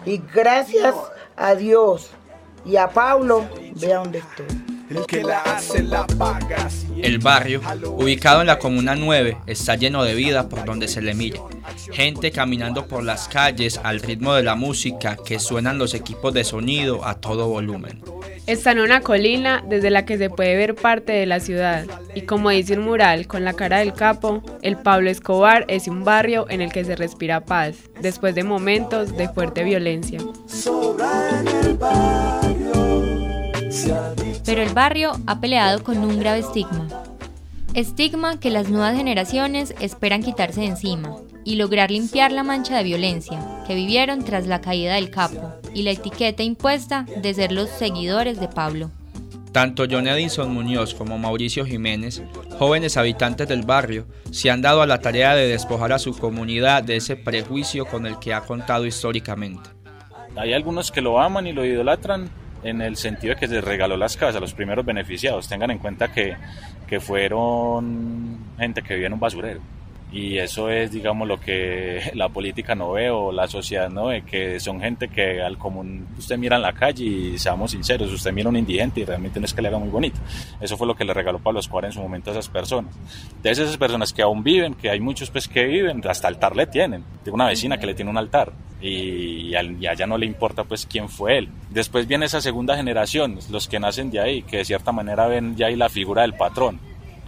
Y 0.05 0.23
gracias 0.35 0.95
a 1.37 1.55
Dios 1.55 2.11
y 2.65 2.77
a 2.77 2.89
Pablo, 2.89 3.45
vea 3.81 3.99
dónde 3.99 4.19
estoy. 4.19 4.66
El 4.89 5.05
que 5.07 5.23
la 5.23 5.41
hace 5.41 5.83
la 5.83 6.07
paga. 6.07 6.69
El 7.03 7.19
barrio, 7.19 7.61
ubicado 7.97 8.41
en 8.41 8.47
la 8.47 8.59
Comuna 8.59 8.95
9, 8.95 9.39
está 9.47 9.75
lleno 9.75 10.05
de 10.05 10.15
vida 10.15 10.49
por 10.49 10.65
donde 10.65 10.87
se 10.87 11.03
le 11.03 11.15
mire. 11.15 11.41
Gente 11.93 12.31
caminando 12.31 12.87
por 12.87 13.03
las 13.03 13.27
calles 13.29 13.81
al 13.83 14.01
ritmo 14.01 14.35
de 14.35 14.45
la 14.45 14.55
música 14.55 15.17
que 15.17 15.41
suenan 15.41 15.79
los 15.79 15.95
equipos 15.95 16.33
de 16.33 16.45
sonido 16.45 17.05
a 17.05 17.15
todo 17.15 17.49
volumen. 17.49 18.01
Está 18.47 18.71
en 18.71 18.79
una 18.79 19.01
colina 19.01 19.65
desde 19.67 19.91
la 19.91 20.05
que 20.05 20.19
se 20.19 20.31
puede 20.31 20.57
ver 20.57 20.77
parte 20.77 21.13
de 21.13 21.27
la 21.27 21.41
ciudad. 21.41 21.85
Y 22.15 22.23
como 22.23 22.51
dice 22.51 22.79
un 22.79 22.85
mural 22.85 23.27
con 23.27 23.45
la 23.45 23.55
cara 23.55 23.81
del 23.81 23.93
capo, 23.93 24.43
el 24.63 24.77
Pablo 24.77 25.11
Escobar 25.11 25.65
es 25.67 25.89
un 25.89 26.05
barrio 26.05 26.47
en 26.49 26.61
el 26.61 26.71
que 26.71 26.85
se 26.85 26.95
respira 26.95 27.45
paz, 27.45 27.77
después 28.01 28.37
de 28.37 28.45
momentos 28.45 29.17
de 29.17 29.29
fuerte 29.29 29.65
violencia. 29.65 30.21
Pero 34.45 34.63
el 34.63 34.73
barrio 34.73 35.13
ha 35.27 35.41
peleado 35.41 35.83
con 35.83 35.99
un 35.99 36.19
grave 36.19 36.41
estigma. 36.41 36.89
Estigma 37.75 38.41
que 38.41 38.51
las 38.51 38.71
nuevas 38.71 38.97
generaciones 38.97 39.75
esperan 39.81 40.23
quitarse 40.23 40.63
de 40.63 40.69
encima 40.69 41.17
y 41.45 41.57
lograr 41.57 41.91
limpiar 41.91 42.33
la 42.33 42.43
mancha 42.43 42.77
de 42.77 42.85
violencia 42.85 43.39
que 43.67 43.75
vivieron 43.75 44.25
tras 44.25 44.47
la 44.47 44.61
caída 44.61 44.95
del 44.95 45.11
capo 45.11 45.53
y 45.75 45.83
la 45.83 45.91
etiqueta 45.91 46.43
impuesta 46.43 47.07
de 47.21 47.35
ser 47.35 47.53
los 47.53 47.69
seguidores 47.69 48.41
de 48.41 48.49
Pablo. 48.49 48.91
Tanto 49.53 49.85
John 49.91 50.07
Edison 50.07 50.53
Muñoz 50.53 50.95
como 50.95 51.19
Mauricio 51.19 51.65
Jiménez, 51.65 52.23
jóvenes 52.59 52.97
habitantes 52.97 53.49
del 53.49 53.63
barrio, 53.63 54.07
se 54.31 54.51
han 54.51 54.63
dado 54.63 54.83
a 54.83 54.87
la 54.87 55.01
tarea 55.01 55.35
de 55.35 55.49
despojar 55.49 55.93
a 55.93 55.99
su 55.99 56.17
comunidad 56.17 56.83
de 56.83 56.97
ese 56.97 57.17
prejuicio 57.17 57.87
con 57.87 58.07
el 58.07 58.19
que 58.19 58.35
ha 58.35 58.43
contado 58.43 58.87
históricamente. 58.87 59.71
Hay 60.37 60.53
algunos 60.53 60.91
que 60.91 61.01
lo 61.01 61.21
aman 61.21 61.47
y 61.47 61.53
lo 61.53 61.65
idolatran 61.65 62.31
en 62.63 62.81
el 62.81 62.97
sentido 62.97 63.35
de 63.35 63.41
que 63.41 63.49
se 63.49 63.61
regaló 63.61 63.97
las 63.97 64.17
casas, 64.17 64.41
los 64.41 64.55
primeros 64.55 64.85
beneficiados. 64.85 65.49
Tengan 65.49 65.71
en 65.71 65.79
cuenta 65.79 66.13
que, 66.13 66.37
que 66.87 67.01
fueron 67.01 68.39
gente 68.59 68.83
que 68.83 68.95
vivía 68.95 69.09
en 69.09 69.15
un 69.15 69.21
basurero. 69.21 69.61
Y 70.13 70.39
eso 70.39 70.71
es, 70.71 70.93
digamos, 70.93 71.27
lo 71.27 71.41
que 71.41 72.11
la 72.15 72.29
política 72.29 72.75
no 72.75 72.93
ve 72.93 73.11
o 73.11 73.33
la 73.33 73.49
sociedad 73.49 73.91
no 73.91 74.07
ve, 74.07 74.23
que 74.23 74.61
son 74.61 74.81
gente 74.81 75.09
que 75.09 75.43
al 75.43 75.59
común 75.59 76.07
usted 76.17 76.39
mira 76.39 76.57
en 76.57 76.63
la 76.63 76.73
calle 76.73 77.05
y 77.05 77.39
seamos 77.39 77.73
sinceros, 77.73 78.13
usted 78.13 78.33
mira 78.33 78.47
a 78.47 78.51
un 78.51 78.57
indigente 78.57 79.01
y 79.01 79.05
realmente 79.05 79.41
no 79.41 79.47
es 79.47 79.53
que 79.53 79.63
le 79.63 79.69
haga 79.69 79.79
muy 79.79 79.89
bonito. 79.89 80.19
Eso 80.61 80.77
fue 80.77 80.87
lo 80.87 80.95
que 80.95 81.05
le 81.05 81.13
regaló 81.13 81.39
Pablo 81.39 81.61
Escobar 81.61 81.87
en 81.87 81.93
su 81.93 82.01
momento 82.01 82.31
a 82.31 82.35
esas 82.35 82.49
personas. 82.49 82.95
De 83.43 83.51
esas 83.51 83.77
personas 83.77 84.13
que 84.13 84.23
aún 84.23 84.43
viven, 84.45 84.75
que 84.75 84.91
hay 84.91 85.01
muchos 85.01 85.31
pues 85.31 85.49
que 85.49 85.65
viven, 85.65 86.01
hasta 86.09 86.29
altar 86.29 86.55
le 86.55 86.67
tienen. 86.67 87.05
Tengo 87.25 87.35
una 87.35 87.49
vecina 87.49 87.79
que 87.79 87.87
le 87.87 87.95
tiene 87.95 88.11
un 88.11 88.19
altar 88.19 88.53
y, 88.87 89.49
y 89.51 89.55
a 89.87 89.93
ella 89.93 90.07
no 90.07 90.19
le 90.19 90.27
importa 90.27 90.65
pues 90.65 90.87
quién 90.87 91.09
fue 91.09 91.39
él. 91.39 91.49
Después 91.71 92.07
viene 92.07 92.27
esa 92.27 92.41
segunda 92.41 92.77
generación, 92.77 93.39
los 93.51 93.69
que 93.69 93.81
nacen 93.81 94.11
de 94.11 94.21
ahí, 94.21 94.43
que 94.43 94.59
de 94.59 94.65
cierta 94.65 94.93
manera 94.93 95.27
ven 95.27 95.57
ya 95.57 95.67
ahí 95.67 95.77
la 95.77 95.89
figura 95.89 96.23
del 96.23 96.35
patrón 96.35 96.79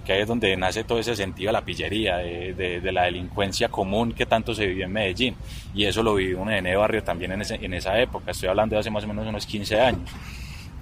que 0.09 0.15
ahí 0.15 0.23
es 0.23 0.27
donde 0.27 0.57
nace 0.57 0.85
todo 0.85 0.99
ese 0.99 1.15
sentido 1.15 1.51
de 1.51 1.53
la 1.53 1.61
pillería, 1.61 2.17
de, 2.17 2.55
de, 2.55 2.81
de, 2.81 2.93
la 2.93 3.03
delincuencia 3.03 3.69
común 3.69 4.13
que 4.13 4.25
tanto 4.25 4.55
se 4.55 4.67
vivió 4.67 4.87
en 4.87 4.93
Medellín. 4.93 5.37
Y 5.75 5.85
eso 5.85 6.03
lo 6.03 6.15
vivió 6.15 6.41
un 6.41 6.49
nene 6.49 6.75
barrio 6.77 7.05
también 7.05 7.33
en, 7.33 7.43
ese, 7.43 7.57
en 7.57 7.75
esa 7.75 8.01
época, 8.01 8.31
estoy 8.31 8.49
hablando 8.49 8.75
de 8.75 8.81
hace 8.81 8.91
más 8.91 9.05
o 9.05 9.07
menos 9.07 9.27
unos 9.27 9.45
15 9.45 9.79
años. 9.79 10.11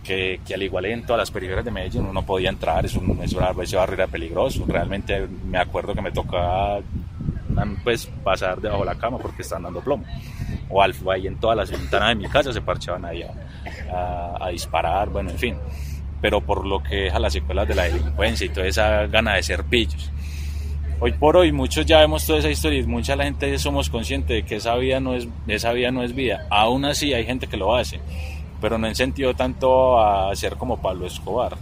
Que, 0.05 0.39
que 0.47 0.55
al 0.55 0.62
igual 0.62 0.85
en 0.85 1.03
todas 1.03 1.19
las 1.19 1.33
periferias 1.33 1.65
de 1.65 1.73
Medellín 1.73 2.03
uno 2.03 2.12
no 2.12 2.25
podía 2.25 2.51
entrar, 2.51 2.87
eso, 2.87 3.03
eso, 3.21 3.62
ese 3.62 3.77
barrio 3.77 3.95
era 3.95 4.07
peligroso. 4.07 4.65
Realmente 4.65 5.27
me 5.45 5.59
acuerdo 5.59 5.93
que 5.93 6.03
me 6.03 6.12
tocaba 6.12 6.79
pues, 7.83 8.07
pasar 8.25 8.61
debajo 8.61 8.81
de 8.81 8.87
la 8.87 8.99
cama 8.99 9.19
porque 9.19 9.42
estaban 9.42 9.64
dando 9.64 9.81
plomo. 9.81 10.05
O 10.69 10.83
al, 10.83 10.95
ahí 11.12 11.27
en 11.27 11.37
todas 11.37 11.57
las 11.57 11.71
ventanas 11.71 12.09
de 12.11 12.14
mi 12.16 12.29
casa 12.29 12.53
se 12.53 12.61
parchaban 12.61 13.05
ahí 13.05 13.23
a, 13.23 13.33
a, 13.92 14.47
a 14.47 14.49
disparar, 14.49 15.09
bueno, 15.09 15.31
en 15.31 15.38
fin 15.38 15.57
pero 16.21 16.40
por 16.40 16.66
lo 16.66 16.83
que 16.83 16.97
deja 16.97 17.19
las 17.19 17.33
secuelas 17.33 17.69
de 17.69 17.75
la 17.75 17.85
delincuencia 17.85 18.47
y 18.47 18.49
toda 18.49 18.66
esa 18.66 19.07
gana 19.07 19.35
de 19.35 19.42
ser 19.42 19.64
pillos. 19.64 20.11
Hoy 20.99 21.12
por 21.12 21.37
hoy 21.37 21.53
muchos 21.53 21.85
ya 21.85 21.99
vemos 22.01 22.27
toda 22.27 22.38
esa 22.38 22.51
historia 22.51 22.81
y 22.81 22.83
mucha 22.85 23.16
la 23.16 23.25
gente 23.25 23.59
somos 23.59 23.90
conscientes 23.90 24.35
de 24.35 24.42
que 24.42 24.57
esa 24.57 24.75
vida 24.77 24.99
no 24.99 25.14
es, 25.14 25.29
esa 25.47 25.73
vida 25.73 25.90
no 25.90 26.03
es 26.03 26.14
vida. 26.14 26.47
Aún 26.51 26.87
así 26.87 27.12
hay 27.12 27.27
gente 27.27 27.47
que 27.47 27.59
lo 27.59 27.75
hace, 27.75 28.01
pero 28.61 28.79
no 28.79 28.87
en 28.87 28.95
sentido 28.95 29.35
tanto 29.35 30.01
a 30.01 30.35
ser 30.35 30.57
como 30.57 30.81
Pablo 30.81 31.07
Escobar, 31.07 31.57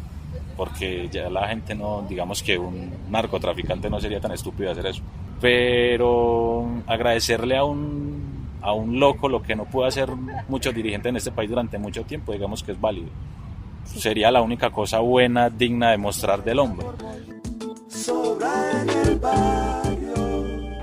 porque 0.56 1.08
ya 1.10 1.28
la 1.30 1.48
gente 1.48 1.74
no, 1.74 2.06
digamos 2.08 2.44
que 2.44 2.56
un 2.56 2.92
narcotraficante 3.10 3.90
no 3.90 4.00
sería 4.00 4.20
tan 4.20 4.32
estúpido 4.32 4.70
hacer 4.70 4.86
eso. 4.86 5.02
Pero 5.40 6.66
agradecerle 6.86 7.56
a 7.56 7.64
un, 7.64 8.48
a 8.62 8.72
un 8.72 8.98
loco 8.98 9.28
lo 9.28 9.42
que 9.42 9.54
no 9.54 9.64
pudo 9.64 9.86
hacer 9.86 10.08
muchos 10.48 10.74
dirigentes 10.74 11.10
en 11.10 11.16
este 11.16 11.32
país 11.32 11.50
durante 11.50 11.78
mucho 11.78 12.04
tiempo, 12.04 12.32
digamos 12.32 12.62
que 12.62 12.72
es 12.72 12.80
válido 12.80 13.08
sería 13.84 14.30
la 14.30 14.42
única 14.42 14.70
cosa 14.70 15.00
buena, 15.00 15.50
digna 15.50 15.90
de 15.90 15.98
mostrar 15.98 16.42
del 16.42 16.58
hombre. 16.58 16.86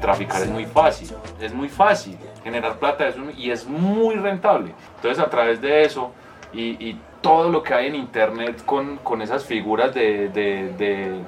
Traficar 0.02 0.42
es 0.42 0.50
muy 0.50 0.66
fácil, 0.66 1.10
es 1.40 1.54
muy 1.54 1.70
fácil, 1.70 2.18
generar 2.44 2.80
plata 2.80 3.08
es 3.08 3.16
un, 3.18 3.32
y 3.38 3.52
es 3.52 3.68
muy 3.68 4.16
rentable. 4.16 4.74
Entonces 4.96 5.24
a 5.24 5.30
través 5.30 5.62
de 5.62 5.84
eso 5.84 6.12
y, 6.54 6.90
y 6.90 7.00
todo 7.22 7.50
lo 7.50 7.62
que 7.62 7.74
hay 7.74 7.88
en 7.88 7.96
internet 7.96 8.64
con, 8.66 8.98
con 8.98 9.22
esas 9.22 9.46
figuras 9.46 9.94
de, 9.94 10.30
de, 10.30 10.74
de, 10.78 11.20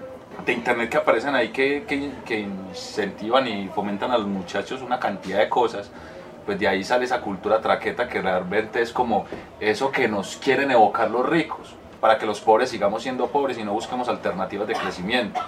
de, 0.45 0.53
internet 0.53 0.89
que 0.89 0.97
aparecen 0.97 1.35
ahí 1.35 1.49
que, 1.49 1.83
que, 1.87 2.11
que 2.25 2.39
incentivan 2.39 3.47
y 3.47 3.67
fomentan 3.67 4.11
a 4.11 4.17
los 4.17 4.27
muchachos 4.27 4.81
una 4.81 4.99
cantidad 4.99 5.39
de 5.39 5.49
cosas, 5.49 5.91
pues 6.45 6.59
de 6.59 6.67
ahí 6.67 6.83
sale 6.83 7.05
esa 7.05 7.21
cultura 7.21 7.61
traqueta 7.61 8.07
que 8.07 8.21
realmente 8.21 8.81
es 8.81 8.91
como 8.91 9.25
eso 9.59 9.91
que 9.91 10.07
nos 10.07 10.37
quieren 10.37 10.71
evocar 10.71 11.09
los 11.09 11.27
ricos, 11.27 11.75
para 12.01 12.17
que 12.17 12.25
los 12.25 12.41
pobres 12.41 12.69
sigamos 12.69 13.03
siendo 13.03 13.27
pobres 13.27 13.57
y 13.57 13.63
no 13.63 13.73
busquemos 13.73 14.09
alternativas 14.09 14.67
de 14.67 14.73
crecimiento. 14.73 15.39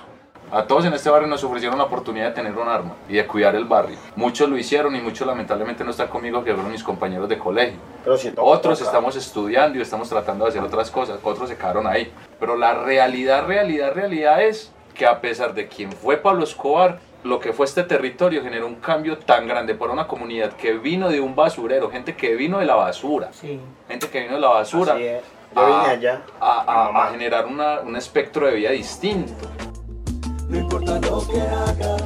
A 0.52 0.68
todos 0.68 0.86
en 0.86 0.94
este 0.94 1.10
barrio 1.10 1.28
nos 1.28 1.44
ofrecieron 1.44 1.78
la 1.78 1.86
oportunidad 1.86 2.28
de 2.28 2.32
tener 2.32 2.56
un 2.56 2.68
arma 2.68 2.94
y 3.10 3.16
de 3.16 3.26
cuidar 3.26 3.56
el 3.56 3.66
barrio. 3.66 3.98
Muchos 4.16 4.48
lo 4.48 4.58
hicieron 4.58 4.96
y 4.96 5.02
muchos 5.02 5.26
lamentablemente 5.26 5.84
no 5.84 5.90
están 5.90 6.08
conmigo, 6.08 6.44
que 6.44 6.54
fueron 6.54 6.72
mis 6.72 6.84
compañeros 6.84 7.28
de 7.28 7.40
colegio. 7.40 7.80
Pero 8.04 8.16
si 8.16 8.32
Otros 8.38 8.80
estamos 8.80 9.16
estudiando 9.16 9.80
y 9.80 9.82
estamos 9.82 10.08
tratando 10.08 10.46
de 10.46 10.52
hacer 10.52 10.62
otras 10.62 10.92
cosas, 10.92 11.20
otros 11.24 11.50
se 11.50 11.58
quedaron 11.58 11.88
ahí. 11.88 12.14
Pero 12.40 12.56
la 12.56 12.76
realidad, 12.76 13.48
realidad, 13.48 13.94
realidad 13.96 14.44
es 14.44 14.72
que 14.96 15.06
a 15.06 15.22
pesar 15.22 15.54
de 15.54 15.68
quien 15.68 15.92
fue 15.92 16.18
Pablo 16.18 16.44
Escobar, 16.44 17.00
lo 17.24 17.40
que 17.40 17.54
fue 17.54 17.66
este 17.66 17.84
territorio 17.84 18.42
generó 18.42 18.66
un 18.66 18.76
cambio 18.76 19.18
tan 19.20 19.48
grande 19.48 19.76
para 19.76 19.92
una 19.92 20.08
comunidad 20.08 20.54
que 20.54 20.74
vino 20.74 21.10
de 21.10 21.20
un 21.20 21.36
basurero, 21.36 21.92
gente 21.92 22.16
que 22.16 22.36
vino 22.36 22.60
de 22.60 22.66
la 22.66 22.76
basura, 22.76 23.30
sí. 23.34 23.60
gente 23.88 24.10
que 24.10 24.22
vino 24.22 24.36
de 24.36 24.42
la 24.42 24.48
basura, 24.50 24.94
Así 24.94 25.04
es. 25.04 25.24
Yo 25.56 25.66
vine 25.66 25.88
allá. 25.88 26.22
a, 26.40 26.62
a, 26.62 27.06
a 27.08 27.12
generar 27.12 27.46
una, 27.46 27.80
un 27.82 27.96
espectro 27.96 28.48
de 28.48 28.56
vida 28.56 28.72
distinto. 28.72 29.34
No 30.50 30.58
importa 30.58 31.00
lo 31.00 31.26
que 31.28 31.42
haga, 31.42 31.98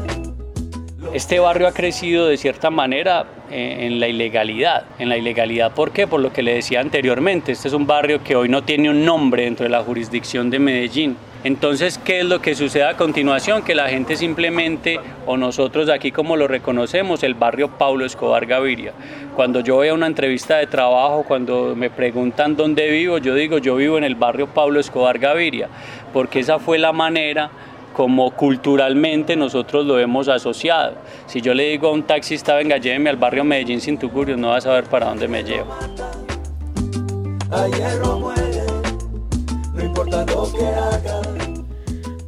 este 1.13 1.39
barrio 1.39 1.67
ha 1.67 1.71
crecido 1.71 2.27
de 2.27 2.37
cierta 2.37 2.69
manera 2.69 3.25
eh, 3.49 3.87
en 3.87 3.99
la 3.99 4.07
ilegalidad. 4.07 4.85
En 4.99 5.09
la 5.09 5.17
ilegalidad, 5.17 5.71
¿por 5.73 5.91
qué? 5.91 6.07
Por 6.07 6.21
lo 6.21 6.31
que 6.31 6.43
le 6.43 6.53
decía 6.53 6.81
anteriormente, 6.81 7.51
este 7.51 7.67
es 7.67 7.73
un 7.73 7.87
barrio 7.87 8.23
que 8.23 8.35
hoy 8.35 8.49
no 8.49 8.63
tiene 8.63 8.89
un 8.89 9.05
nombre 9.05 9.43
dentro 9.43 9.63
de 9.63 9.69
la 9.69 9.81
jurisdicción 9.81 10.49
de 10.49 10.59
Medellín. 10.59 11.17
Entonces, 11.43 11.97
¿qué 11.97 12.19
es 12.19 12.25
lo 12.25 12.41
que 12.41 12.53
sucede 12.53 12.83
a 12.83 12.97
continuación? 12.97 13.63
Que 13.63 13.73
la 13.73 13.87
gente 13.87 14.17
simplemente, 14.17 14.99
o 15.25 15.37
nosotros 15.37 15.89
aquí 15.89 16.11
como 16.11 16.35
lo 16.35 16.49
reconocemos, 16.49 17.23
el 17.23 17.33
barrio 17.33 17.69
Pablo 17.77 18.05
Escobar 18.05 18.45
Gaviria. 18.45 18.91
Cuando 19.37 19.61
yo 19.61 19.75
voy 19.75 19.87
a 19.87 19.93
una 19.93 20.07
entrevista 20.07 20.57
de 20.57 20.67
trabajo, 20.67 21.23
cuando 21.25 21.77
me 21.77 21.89
preguntan 21.89 22.57
dónde 22.57 22.89
vivo, 22.89 23.19
yo 23.19 23.35
digo, 23.35 23.57
yo 23.57 23.77
vivo 23.77 23.97
en 23.97 24.03
el 24.03 24.15
barrio 24.15 24.47
Pablo 24.47 24.81
Escobar 24.81 25.17
Gaviria, 25.17 25.69
porque 26.11 26.39
esa 26.39 26.59
fue 26.59 26.77
la 26.77 26.91
manera 26.91 27.49
como 27.99 28.31
culturalmente 28.31 29.35
nosotros 29.35 29.85
lo 29.85 29.99
hemos 29.99 30.29
asociado. 30.29 30.93
Si 31.25 31.41
yo 31.41 31.53
le 31.53 31.65
digo 31.65 31.89
a 31.89 31.91
un 31.91 32.03
taxista, 32.03 32.55
venga, 32.55 32.77
lléveme 32.77 33.09
al 33.09 33.17
barrio 33.17 33.43
Medellín 33.43 33.81
sin 33.81 33.97
Tugurios, 33.97 34.39
no 34.39 34.47
va 34.47 34.55
a 34.55 34.61
saber 34.61 34.85
para 34.85 35.07
dónde 35.07 35.27
me 35.27 35.43
llevo. 35.43 35.67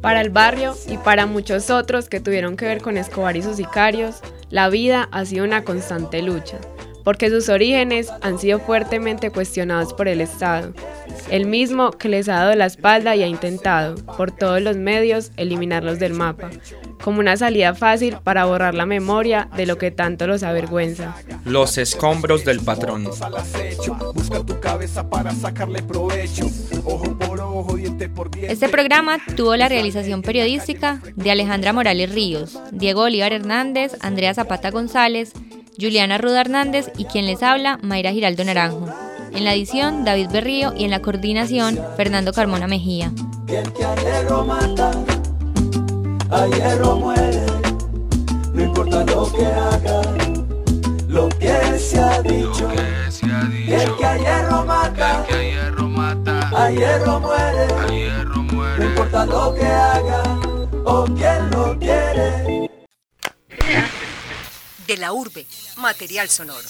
Para 0.02 0.20
el 0.20 0.28
barrio 0.28 0.74
y 0.88 0.98
para 0.98 1.24
muchos 1.24 1.70
otros 1.70 2.10
que 2.10 2.20
tuvieron 2.20 2.58
que 2.58 2.66
ver 2.66 2.82
con 2.82 2.98
Escobar 2.98 3.34
y 3.38 3.40
sus 3.40 3.56
sicarios, 3.56 4.20
la 4.50 4.68
vida 4.68 5.08
ha 5.10 5.24
sido 5.24 5.46
una 5.46 5.64
constante 5.64 6.20
lucha, 6.20 6.58
porque 7.04 7.30
sus 7.30 7.48
orígenes 7.48 8.08
han 8.22 8.38
sido 8.38 8.58
fuertemente 8.58 9.30
cuestionados 9.30 9.94
por 9.94 10.08
el 10.08 10.20
Estado, 10.20 10.72
el 11.30 11.46
mismo 11.46 11.92
que 11.92 12.08
les 12.08 12.28
ha 12.28 12.36
dado 12.36 12.54
la 12.54 12.66
espalda 12.66 13.16
y 13.16 13.22
ha 13.22 13.26
intentado, 13.26 13.94
por 14.16 14.30
todos 14.30 14.60
los 14.60 14.76
medios, 14.76 15.32
eliminarlos 15.36 15.98
del 15.98 16.14
mapa, 16.14 16.50
como 17.02 17.20
una 17.20 17.36
salida 17.36 17.74
fácil 17.74 18.16
para 18.22 18.44
borrar 18.44 18.74
la 18.74 18.86
memoria 18.86 19.48
de 19.56 19.66
lo 19.66 19.78
que 19.78 19.90
tanto 19.90 20.26
los 20.26 20.42
avergüenza. 20.42 21.16
Los 21.44 21.78
escombros 21.78 22.44
del 22.44 22.60
patrón. 22.60 23.08
Este 28.42 28.68
programa 28.68 29.18
tuvo 29.36 29.56
la 29.56 29.68
realización 29.68 30.22
periodística 30.22 31.00
de 31.16 31.30
Alejandra 31.30 31.72
Morales 31.72 32.12
Ríos, 32.12 32.58
Diego 32.72 33.02
Bolívar 33.02 33.32
Hernández, 33.32 33.96
Andrea 34.00 34.34
Zapata 34.34 34.70
González, 34.70 35.32
Juliana 35.80 36.18
Ruda 36.18 36.42
Hernández 36.42 36.90
y 36.96 37.06
quien 37.06 37.26
les 37.26 37.42
habla, 37.42 37.78
Mayra 37.82 38.12
Giraldo 38.12 38.44
Naranjo. 38.44 38.86
En 39.32 39.44
la 39.44 39.54
edición, 39.54 40.04
David 40.04 40.28
Berrío 40.30 40.74
y 40.76 40.84
en 40.84 40.90
la 40.90 41.00
coordinación, 41.00 41.78
Fernando 41.96 42.32
Carmona 42.32 42.66
Mejía. 42.66 43.10
El 43.48 43.72
que 43.72 43.84
a 43.84 43.94
hierro 43.96 44.44
mata, 44.44 44.90
a 46.30 46.46
hierro 46.46 46.96
muere. 46.96 47.46
No 48.52 48.62
importa 48.62 49.04
lo 49.04 49.32
que 49.32 49.46
haga, 49.46 50.02
lo 51.08 51.28
que 51.30 51.78
se 51.78 51.98
ha 51.98 52.20
dicho. 52.22 52.68
El 53.66 53.96
que 53.96 54.04
a 54.04 54.16
hierro 54.18 54.64
mata, 54.64 55.24
a 56.54 56.70
hierro 56.70 57.20
muere. 57.20 57.66
No 58.78 58.84
importa 58.84 59.26
lo 59.26 59.54
que 59.54 59.66
haga 59.66 60.22
o 60.84 61.04
quien 61.04 61.50
lo 61.50 61.78
quiere. 61.78 62.81
De 64.86 64.96
la 64.96 65.12
urbe, 65.12 65.46
material 65.76 66.28
sonoro. 66.28 66.68